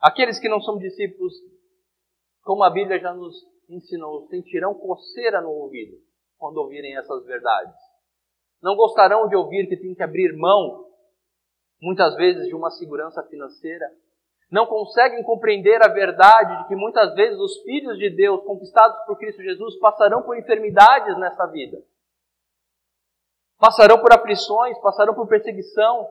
Aqueles 0.00 0.40
que 0.40 0.48
não 0.48 0.62
são 0.62 0.78
discípulos, 0.78 1.34
como 2.40 2.64
a 2.64 2.70
Bíblia 2.70 2.98
já 2.98 3.12
nos 3.12 3.36
ensinou, 3.68 4.26
sentirão 4.28 4.72
coceira 4.72 5.42
no 5.42 5.50
ouvido 5.50 6.02
quando 6.38 6.56
ouvirem 6.56 6.96
essas 6.96 7.22
verdades. 7.26 7.91
Não 8.62 8.76
gostarão 8.76 9.28
de 9.28 9.34
ouvir 9.34 9.66
que 9.66 9.76
tem 9.76 9.92
que 9.92 10.02
abrir 10.02 10.32
mão, 10.36 10.86
muitas 11.80 12.14
vezes, 12.14 12.46
de 12.46 12.54
uma 12.54 12.70
segurança 12.70 13.20
financeira. 13.24 13.92
Não 14.48 14.66
conseguem 14.66 15.22
compreender 15.24 15.82
a 15.84 15.92
verdade 15.92 16.62
de 16.62 16.68
que 16.68 16.76
muitas 16.76 17.12
vezes 17.14 17.38
os 17.40 17.60
filhos 17.62 17.98
de 17.98 18.08
Deus, 18.10 18.44
conquistados 18.44 19.04
por 19.04 19.18
Cristo 19.18 19.42
Jesus, 19.42 19.76
passarão 19.80 20.22
por 20.22 20.38
enfermidades 20.38 21.18
nessa 21.18 21.46
vida. 21.46 21.82
Passarão 23.58 23.98
por 24.00 24.12
aflições, 24.12 24.78
passarão 24.80 25.14
por 25.14 25.26
perseguição. 25.26 26.08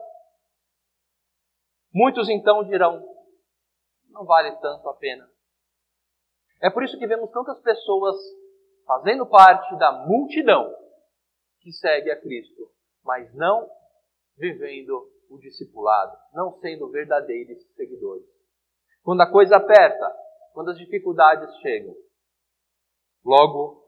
Muitos 1.94 2.28
então 2.28 2.64
dirão: 2.64 3.02
não 4.10 4.26
vale 4.26 4.52
tanto 4.56 4.88
a 4.88 4.94
pena. 4.94 5.26
É 6.60 6.68
por 6.68 6.82
isso 6.82 6.98
que 6.98 7.06
vemos 7.06 7.30
tantas 7.30 7.58
pessoas 7.60 8.16
fazendo 8.86 9.24
parte 9.26 9.74
da 9.78 9.92
multidão 10.06 10.81
que 11.62 11.72
segue 11.72 12.10
a 12.10 12.20
Cristo, 12.20 12.70
mas 13.04 13.32
não 13.34 13.68
vivendo 14.36 15.08
o 15.30 15.38
discipulado, 15.38 16.16
não 16.34 16.58
sendo 16.60 16.90
verdadeiros 16.90 17.62
seguidores. 17.74 18.26
Quando 19.02 19.20
a 19.22 19.30
coisa 19.30 19.56
aperta, 19.56 20.12
quando 20.52 20.70
as 20.70 20.78
dificuldades 20.78 21.54
chegam, 21.60 21.94
logo 23.24 23.82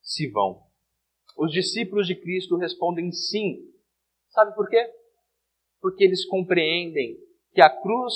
se 0.00 0.30
vão. 0.30 0.62
Os 1.36 1.52
discípulos 1.52 2.06
de 2.06 2.16
Cristo 2.16 2.56
respondem 2.56 3.12
sim. 3.12 3.72
Sabe 4.30 4.54
por 4.54 4.68
quê? 4.68 4.92
Porque 5.80 6.04
eles 6.04 6.26
compreendem 6.26 7.16
que 7.52 7.60
a 7.60 7.70
cruz 7.70 8.14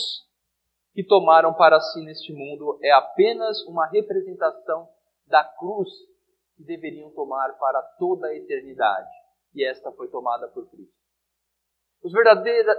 que 0.93 1.05
tomaram 1.05 1.55
para 1.55 1.81
si 1.81 2.05
neste 2.05 2.33
mundo 2.33 2.79
é 2.83 2.91
apenas 2.93 3.63
uma 3.67 3.87
representação 3.87 4.89
da 5.27 5.45
cruz 5.45 5.89
que 6.63 6.67
deveriam 6.67 7.11
tomar 7.11 7.59
para 7.59 7.83
toda 7.99 8.29
a 8.29 8.35
eternidade. 8.35 9.11
E 9.55 9.65
esta 9.65 9.91
foi 9.93 10.09
tomada 10.09 10.49
por 10.49 10.69
Cristo. 10.71 10.95
Os 12.03 12.13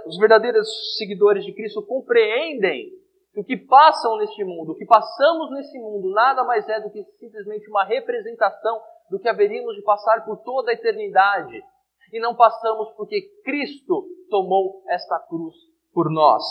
os 0.06 0.18
verdadeiros 0.18 0.96
seguidores 0.98 1.44
de 1.44 1.54
Cristo 1.54 1.84
compreendem 1.86 2.90
que 3.32 3.40
o 3.40 3.44
que 3.44 3.56
passam 3.56 4.18
neste 4.18 4.44
mundo, 4.44 4.72
o 4.72 4.76
que 4.76 4.86
passamos 4.86 5.50
nesse 5.50 5.78
mundo, 5.78 6.10
nada 6.10 6.44
mais 6.44 6.68
é 6.68 6.80
do 6.80 6.90
que 6.90 7.02
simplesmente 7.18 7.68
uma 7.68 7.84
representação 7.84 8.80
do 9.10 9.18
que 9.18 9.28
haveríamos 9.28 9.74
de 9.76 9.82
passar 9.82 10.24
por 10.24 10.38
toda 10.38 10.70
a 10.70 10.74
eternidade. 10.74 11.62
E 12.12 12.20
não 12.20 12.34
passamos 12.34 12.92
porque 12.96 13.20
Cristo 13.44 14.06
tomou 14.28 14.84
esta 14.88 15.18
cruz 15.20 15.54
por 15.92 16.10
nós. 16.10 16.44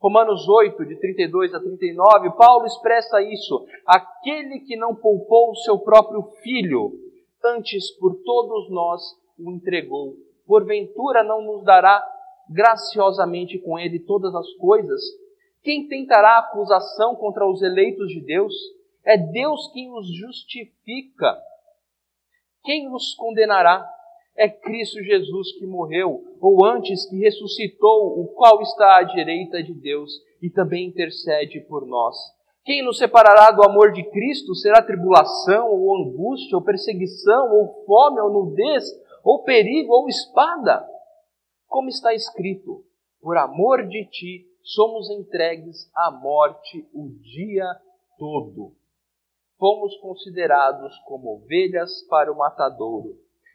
Romanos 0.00 0.48
8, 0.48 0.86
de 0.86 0.96
32 0.98 1.52
a 1.52 1.60
39, 1.60 2.30
Paulo 2.30 2.64
expressa 2.64 3.20
isso. 3.22 3.66
Aquele 3.86 4.60
que 4.60 4.74
não 4.74 4.94
poupou 4.94 5.50
o 5.50 5.56
seu 5.56 5.78
próprio 5.78 6.22
filho, 6.42 6.92
antes 7.44 7.90
por 7.98 8.16
todos 8.24 8.70
nós 8.70 9.02
o 9.38 9.50
entregou, 9.50 10.14
porventura 10.46 11.22
não 11.22 11.42
nos 11.42 11.62
dará 11.64 12.02
graciosamente 12.48 13.58
com 13.58 13.78
ele 13.78 14.00
todas 14.00 14.34
as 14.34 14.50
coisas? 14.54 15.00
Quem 15.62 15.86
tentará 15.86 16.38
acusação 16.38 17.14
contra 17.14 17.46
os 17.46 17.60
eleitos 17.60 18.08
de 18.08 18.20
Deus? 18.22 18.54
É 19.04 19.18
Deus 19.18 19.70
quem 19.72 19.92
os 19.92 20.06
justifica. 20.16 21.38
Quem 22.64 22.92
os 22.92 23.14
condenará? 23.14 23.86
É 24.36 24.48
Cristo 24.48 25.02
Jesus 25.02 25.52
que 25.58 25.66
morreu, 25.66 26.22
ou 26.40 26.64
antes 26.64 27.08
que 27.08 27.18
ressuscitou, 27.18 28.20
o 28.20 28.28
qual 28.28 28.62
está 28.62 28.98
à 28.98 29.02
direita 29.02 29.62
de 29.62 29.74
Deus 29.74 30.12
e 30.40 30.48
também 30.48 30.86
intercede 30.86 31.60
por 31.60 31.86
nós. 31.86 32.16
Quem 32.64 32.84
nos 32.84 32.98
separará 32.98 33.50
do 33.50 33.62
amor 33.62 33.92
de 33.92 34.02
Cristo? 34.10 34.54
Será 34.54 34.82
tribulação, 34.82 35.68
ou 35.70 35.96
angústia, 35.96 36.56
ou 36.56 36.64
perseguição, 36.64 37.52
ou 37.52 37.84
fome, 37.84 38.20
ou 38.20 38.30
nudez, 38.30 38.84
ou 39.24 39.42
perigo, 39.42 39.92
ou 39.92 40.08
espada? 40.08 40.86
Como 41.66 41.88
está 41.88 42.14
escrito: 42.14 42.84
Por 43.20 43.36
amor 43.36 43.86
de 43.88 44.04
ti 44.06 44.46
somos 44.62 45.10
entregues 45.10 45.90
à 45.94 46.10
morte 46.10 46.86
o 46.94 47.08
dia 47.20 47.64
todo. 48.18 48.72
Fomos 49.58 49.96
considerados 49.98 50.96
como 51.06 51.34
ovelhas 51.36 52.02
para 52.08 52.32
o 52.32 52.36
matadouro 52.36 53.18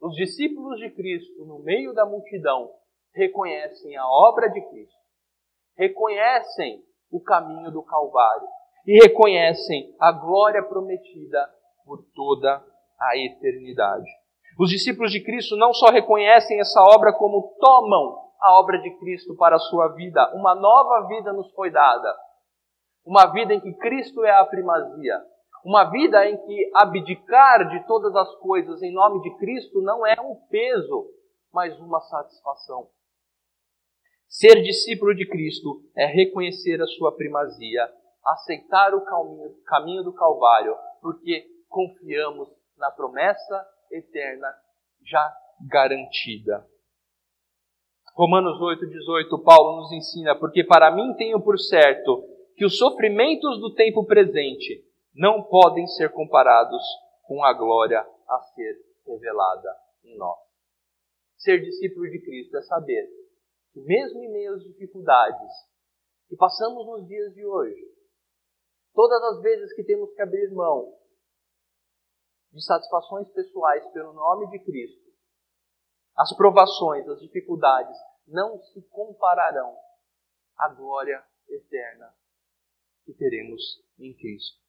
Os 0.00 0.14
discípulos 0.14 0.78
de 0.78 0.90
Cristo, 0.90 1.44
no 1.44 1.58
meio 1.58 1.92
da 1.92 2.06
multidão, 2.06 2.70
reconhecem 3.14 3.96
a 3.96 4.06
obra 4.06 4.48
de 4.48 4.60
Cristo, 4.70 4.96
reconhecem 5.76 6.82
o 7.10 7.20
caminho 7.20 7.70
do 7.70 7.82
Calvário 7.82 8.48
e 8.86 9.02
reconhecem 9.02 9.94
a 10.00 10.10
glória 10.12 10.62
prometida 10.62 11.48
por 11.84 12.02
toda 12.14 12.64
a 12.98 13.16
eternidade. 13.16 14.08
Os 14.58 14.70
discípulos 14.70 15.12
de 15.12 15.22
Cristo 15.22 15.56
não 15.56 15.72
só 15.74 15.90
reconhecem 15.90 16.60
essa 16.60 16.80
obra, 16.82 17.12
como 17.12 17.54
tomam 17.60 18.30
a 18.40 18.58
obra 18.58 18.78
de 18.78 18.90
Cristo 18.98 19.36
para 19.36 19.56
a 19.56 19.60
sua 19.60 19.88
vida. 19.88 20.32
Uma 20.34 20.54
nova 20.54 21.08
vida 21.08 21.32
nos 21.32 21.52
foi 21.52 21.70
dada. 21.70 22.16
Uma 23.04 23.26
vida 23.26 23.54
em 23.54 23.60
que 23.60 23.72
Cristo 23.74 24.24
é 24.24 24.30
a 24.30 24.44
primazia, 24.44 25.20
uma 25.64 25.84
vida 25.90 26.26
em 26.26 26.36
que 26.36 26.70
abdicar 26.74 27.68
de 27.68 27.86
todas 27.86 28.14
as 28.16 28.34
coisas 28.36 28.82
em 28.82 28.92
nome 28.92 29.20
de 29.22 29.36
Cristo 29.36 29.80
não 29.82 30.06
é 30.06 30.14
um 30.20 30.36
peso, 30.48 31.10
mas 31.52 31.78
uma 31.78 32.00
satisfação. 32.00 32.88
Ser 34.28 34.62
discípulo 34.62 35.14
de 35.14 35.28
Cristo 35.28 35.82
é 35.96 36.06
reconhecer 36.06 36.80
a 36.80 36.86
sua 36.86 37.14
primazia, 37.16 37.92
aceitar 38.24 38.94
o 38.94 39.04
caminho, 39.64 40.04
do 40.04 40.12
Calvário, 40.12 40.76
porque 41.02 41.46
confiamos 41.68 42.48
na 42.76 42.90
promessa 42.90 43.66
eterna 43.90 44.48
já 45.04 45.32
garantida. 45.68 46.64
Romanos 48.14 48.58
8,18, 48.60 49.42
Paulo 49.42 49.80
nos 49.80 49.92
ensina: 49.92 50.34
Porque 50.36 50.62
para 50.62 50.90
mim 50.90 51.14
tenho 51.14 51.40
por 51.40 51.58
certo 51.58 52.24
que 52.56 52.64
os 52.64 52.78
sofrimentos 52.78 53.60
do 53.60 53.74
tempo 53.74 54.04
presente 54.06 54.84
não 55.14 55.42
podem 55.42 55.86
ser 55.88 56.12
comparados 56.12 56.82
com 57.22 57.44
a 57.44 57.52
glória 57.52 58.00
a 58.00 58.42
ser 58.54 58.84
revelada 59.06 59.76
em 60.04 60.16
nós. 60.16 60.38
Ser 61.36 61.60
discípulo 61.60 62.08
de 62.10 62.20
Cristo 62.20 62.56
é 62.56 62.62
saber 62.62 63.08
que, 63.72 63.80
mesmo 63.80 64.22
em 64.22 64.30
meio 64.30 64.54
às 64.54 64.62
dificuldades 64.62 65.52
que 66.28 66.36
passamos 66.36 66.86
nos 66.86 67.06
dias 67.08 67.34
de 67.34 67.44
hoje, 67.44 67.82
todas 68.94 69.22
as 69.34 69.42
vezes 69.42 69.72
que 69.74 69.84
temos 69.84 70.12
que 70.14 70.22
abrir 70.22 70.50
mão 70.52 70.96
de 72.52 72.64
satisfações 72.64 73.28
pessoais 73.30 73.86
pelo 73.92 74.12
nome 74.12 74.48
de 74.50 74.58
Cristo, 74.60 75.10
as 76.16 76.36
provações, 76.36 77.08
as 77.08 77.20
dificuldades 77.20 77.96
não 78.26 78.60
se 78.60 78.82
compararão 78.88 79.76
à 80.56 80.68
glória 80.68 81.24
eterna 81.48 82.14
que 83.04 83.14
teremos 83.14 83.82
em 83.98 84.14
Cristo 84.14 84.60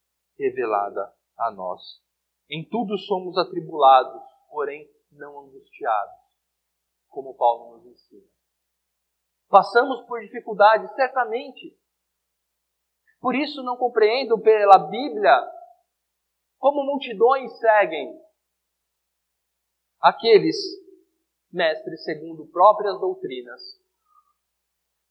revelada 0.41 1.13
a 1.37 1.51
nós 1.51 2.01
Em 2.49 2.67
tudo 2.67 2.97
somos 2.97 3.37
atribulados, 3.37 4.21
porém 4.49 4.89
não 5.11 5.39
angustiados, 5.39 6.17
como 7.09 7.35
Paulo 7.35 7.77
nos 7.77 7.85
ensina. 7.85 8.27
Passamos 9.49 10.05
por 10.07 10.21
dificuldades, 10.21 10.93
certamente. 10.95 11.77
Por 13.19 13.35
isso 13.35 13.61
não 13.63 13.77
compreendo 13.77 14.39
pela 14.39 14.79
Bíblia 14.89 15.61
como 16.57 16.83
multidões 16.83 17.57
seguem 17.59 18.19
aqueles 19.99 20.55
mestres 21.51 22.03
segundo 22.03 22.47
próprias 22.47 22.99
doutrinas. 22.99 23.61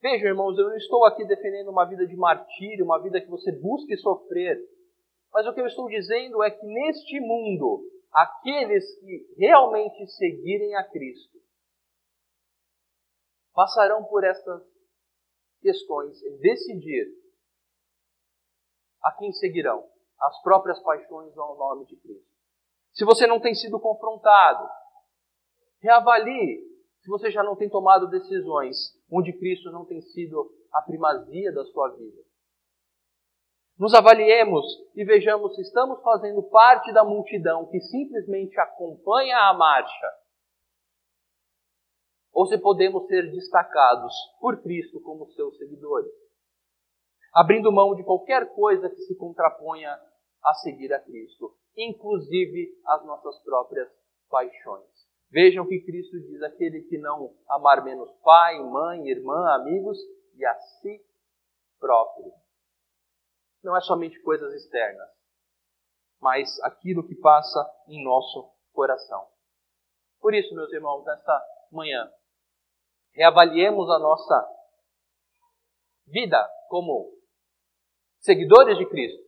Vejam, 0.00 0.28
irmãos, 0.28 0.56
eu 0.58 0.68
não 0.68 0.76
estou 0.76 1.04
aqui 1.04 1.24
defendendo 1.26 1.68
uma 1.68 1.84
vida 1.84 2.06
de 2.06 2.16
martírio, 2.16 2.84
uma 2.84 3.00
vida 3.02 3.20
que 3.20 3.28
você 3.28 3.52
busque 3.52 3.96
sofrer. 3.98 4.58
Mas 5.32 5.46
o 5.46 5.54
que 5.54 5.60
eu 5.60 5.66
estou 5.66 5.88
dizendo 5.88 6.42
é 6.42 6.50
que 6.50 6.66
neste 6.66 7.20
mundo, 7.20 7.82
aqueles 8.12 8.98
que 8.98 9.34
realmente 9.36 10.06
seguirem 10.08 10.74
a 10.76 10.84
Cristo 10.84 11.38
passarão 13.52 14.04
por 14.04 14.24
estas 14.24 14.62
questões 15.60 16.18
decidir 16.40 17.06
a 19.02 19.12
quem 19.12 19.32
seguirão, 19.32 19.88
as 20.20 20.42
próprias 20.42 20.80
paixões 20.82 21.36
ao 21.36 21.56
nome 21.56 21.86
de 21.86 21.96
Cristo. 21.96 22.30
Se 22.92 23.04
você 23.04 23.26
não 23.26 23.40
tem 23.40 23.54
sido 23.54 23.78
confrontado, 23.78 24.68
reavalie 25.80 26.70
se 27.00 27.08
você 27.08 27.30
já 27.30 27.42
não 27.42 27.56
tem 27.56 27.68
tomado 27.68 28.08
decisões 28.08 28.76
onde 29.10 29.32
Cristo 29.32 29.70
não 29.70 29.86
tem 29.86 30.02
sido 30.02 30.52
a 30.72 30.82
primazia 30.82 31.52
da 31.52 31.64
sua 31.64 31.88
vida. 31.96 32.20
Nos 33.80 33.94
avaliemos 33.94 34.66
e 34.94 35.02
vejamos 35.06 35.54
se 35.54 35.62
estamos 35.62 36.02
fazendo 36.02 36.42
parte 36.42 36.92
da 36.92 37.02
multidão 37.02 37.64
que 37.64 37.80
simplesmente 37.80 38.60
acompanha 38.60 39.38
a 39.48 39.54
marcha 39.54 40.06
ou 42.30 42.44
se 42.44 42.58
podemos 42.58 43.06
ser 43.06 43.30
destacados 43.32 44.14
por 44.38 44.60
Cristo 44.62 45.00
como 45.00 45.30
seus 45.30 45.56
seguidores, 45.56 46.12
abrindo 47.32 47.72
mão 47.72 47.94
de 47.94 48.04
qualquer 48.04 48.52
coisa 48.54 48.90
que 48.90 49.00
se 49.00 49.16
contraponha 49.16 49.98
a 50.44 50.54
seguir 50.56 50.92
a 50.92 51.00
Cristo, 51.00 51.56
inclusive 51.74 52.78
as 52.86 53.02
nossas 53.06 53.42
próprias 53.42 53.88
paixões. 54.28 54.90
Vejam 55.30 55.66
que 55.66 55.80
Cristo 55.80 56.20
diz: 56.20 56.42
aquele 56.42 56.82
que 56.82 56.98
não 56.98 57.34
amar 57.48 57.82
menos 57.82 58.10
pai, 58.22 58.58
mãe, 58.58 59.08
irmã, 59.08 59.54
amigos 59.54 59.98
e 60.36 60.44
a 60.44 60.54
si 60.60 61.02
próprio. 61.78 62.39
Não 63.62 63.76
é 63.76 63.80
somente 63.80 64.20
coisas 64.22 64.52
externas, 64.54 65.08
mas 66.20 66.58
aquilo 66.62 67.06
que 67.06 67.14
passa 67.14 67.58
em 67.88 68.02
nosso 68.02 68.50
coração. 68.72 69.26
Por 70.20 70.34
isso, 70.34 70.54
meus 70.54 70.72
irmãos, 70.72 71.04
nesta 71.04 71.42
manhã, 71.70 72.10
reavaliemos 73.12 73.90
a 73.90 73.98
nossa 73.98 74.48
vida 76.06 76.48
como 76.68 77.12
seguidores 78.20 78.78
de 78.78 78.86
Cristo 78.86 79.22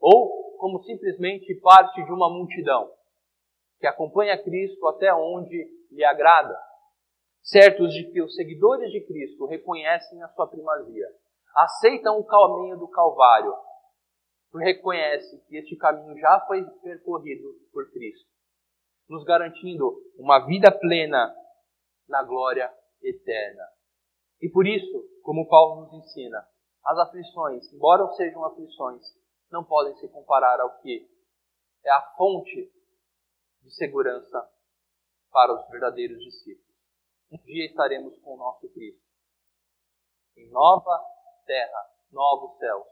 ou 0.00 0.56
como 0.58 0.82
simplesmente 0.84 1.54
parte 1.60 2.02
de 2.04 2.12
uma 2.12 2.30
multidão 2.30 2.92
que 3.78 3.86
acompanha 3.86 4.42
Cristo 4.42 4.86
até 4.88 5.12
onde 5.12 5.68
lhe 5.90 6.04
agrada, 6.04 6.56
certos 7.42 7.92
de 7.92 8.10
que 8.10 8.22
os 8.22 8.34
seguidores 8.34 8.90
de 8.90 9.00
Cristo 9.06 9.46
reconhecem 9.46 10.22
a 10.22 10.28
sua 10.28 10.48
primazia, 10.48 11.06
aceitam 11.56 12.18
o 12.18 12.24
caminho 12.24 12.78
do 12.78 12.88
Calvário, 12.88 13.54
reconhecem 14.54 15.38
que 15.46 15.56
este 15.56 15.76
caminho 15.76 16.18
já 16.18 16.40
foi 16.46 16.64
percorrido 16.80 17.48
por 17.72 17.90
Cristo, 17.90 18.28
nos 19.08 19.24
garantindo 19.24 20.02
uma 20.18 20.46
vida 20.46 20.70
plena 20.70 21.34
na 22.08 22.22
glória 22.22 22.72
eterna. 23.02 23.64
E 24.40 24.48
por 24.48 24.66
isso, 24.66 25.20
como 25.22 25.48
Paulo 25.48 25.82
nos 25.82 25.92
ensina, 25.94 26.46
as 26.84 26.98
aflições, 26.98 27.72
embora 27.72 28.06
sejam 28.12 28.44
aflições, 28.44 29.02
não 29.50 29.64
podem 29.64 29.94
se 29.96 30.08
comparar 30.08 30.60
ao 30.60 30.78
que 30.80 31.08
é 31.84 31.90
a 31.90 32.02
fonte 32.16 32.72
de 33.62 33.70
segurança 33.74 34.48
para 35.30 35.52
os 35.52 35.68
verdadeiros 35.68 36.18
discípulos. 36.18 36.66
Um 37.30 37.38
dia 37.44 37.66
estaremos 37.66 38.18
com 38.20 38.34
o 38.34 38.36
nosso 38.36 38.68
Cristo 38.70 39.04
em 40.36 40.50
nova 40.50 41.15
terra, 41.46 41.86
novos 42.12 42.58
céus, 42.58 42.84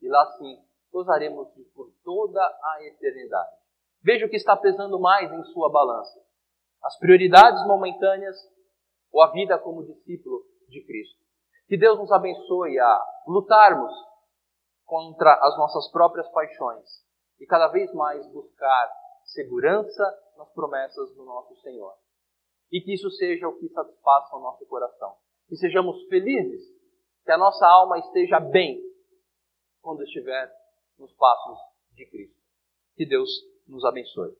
e 0.00 0.08
lá 0.08 0.24
sim 0.38 0.64
gozaremos 0.90 1.48
por 1.74 1.92
toda 2.02 2.40
a 2.40 2.84
eternidade. 2.84 3.56
Veja 4.02 4.24
o 4.24 4.30
que 4.30 4.36
está 4.36 4.56
pesando 4.56 4.98
mais 4.98 5.30
em 5.30 5.44
sua 5.52 5.70
balança: 5.70 6.20
as 6.82 6.98
prioridades 6.98 7.66
momentâneas 7.66 8.36
ou 9.12 9.22
a 9.22 9.30
vida 9.32 9.58
como 9.58 9.84
discípulo 9.84 10.42
de 10.68 10.84
Cristo. 10.84 11.24
Que 11.66 11.76
Deus 11.76 11.98
nos 11.98 12.12
abençoe 12.12 12.78
a 12.78 13.06
lutarmos 13.26 13.92
contra 14.84 15.34
as 15.42 15.56
nossas 15.58 15.90
próprias 15.90 16.28
paixões 16.30 16.88
e 17.40 17.46
cada 17.46 17.68
vez 17.68 17.92
mais 17.92 18.24
buscar 18.32 18.90
segurança 19.24 20.04
nas 20.36 20.48
promessas 20.52 21.14
do 21.14 21.24
nosso 21.24 21.54
Senhor. 21.56 21.94
E 22.70 22.80
que 22.80 22.94
isso 22.94 23.10
seja 23.10 23.48
o 23.48 23.58
que 23.58 23.68
satisfaça 23.68 24.36
o 24.36 24.40
nosso 24.40 24.64
coração. 24.66 25.16
Que 25.48 25.56
sejamos 25.56 25.96
felizes, 26.08 26.62
que 27.26 27.32
a 27.32 27.36
nossa 27.36 27.66
alma 27.66 27.98
esteja 27.98 28.38
bem 28.38 28.80
quando 29.82 30.04
estiver 30.04 30.48
nos 30.96 31.12
passos 31.14 31.58
de 31.92 32.06
Cristo. 32.06 32.40
Que 32.94 33.04
Deus 33.04 33.28
nos 33.66 33.84
abençoe. 33.84 34.32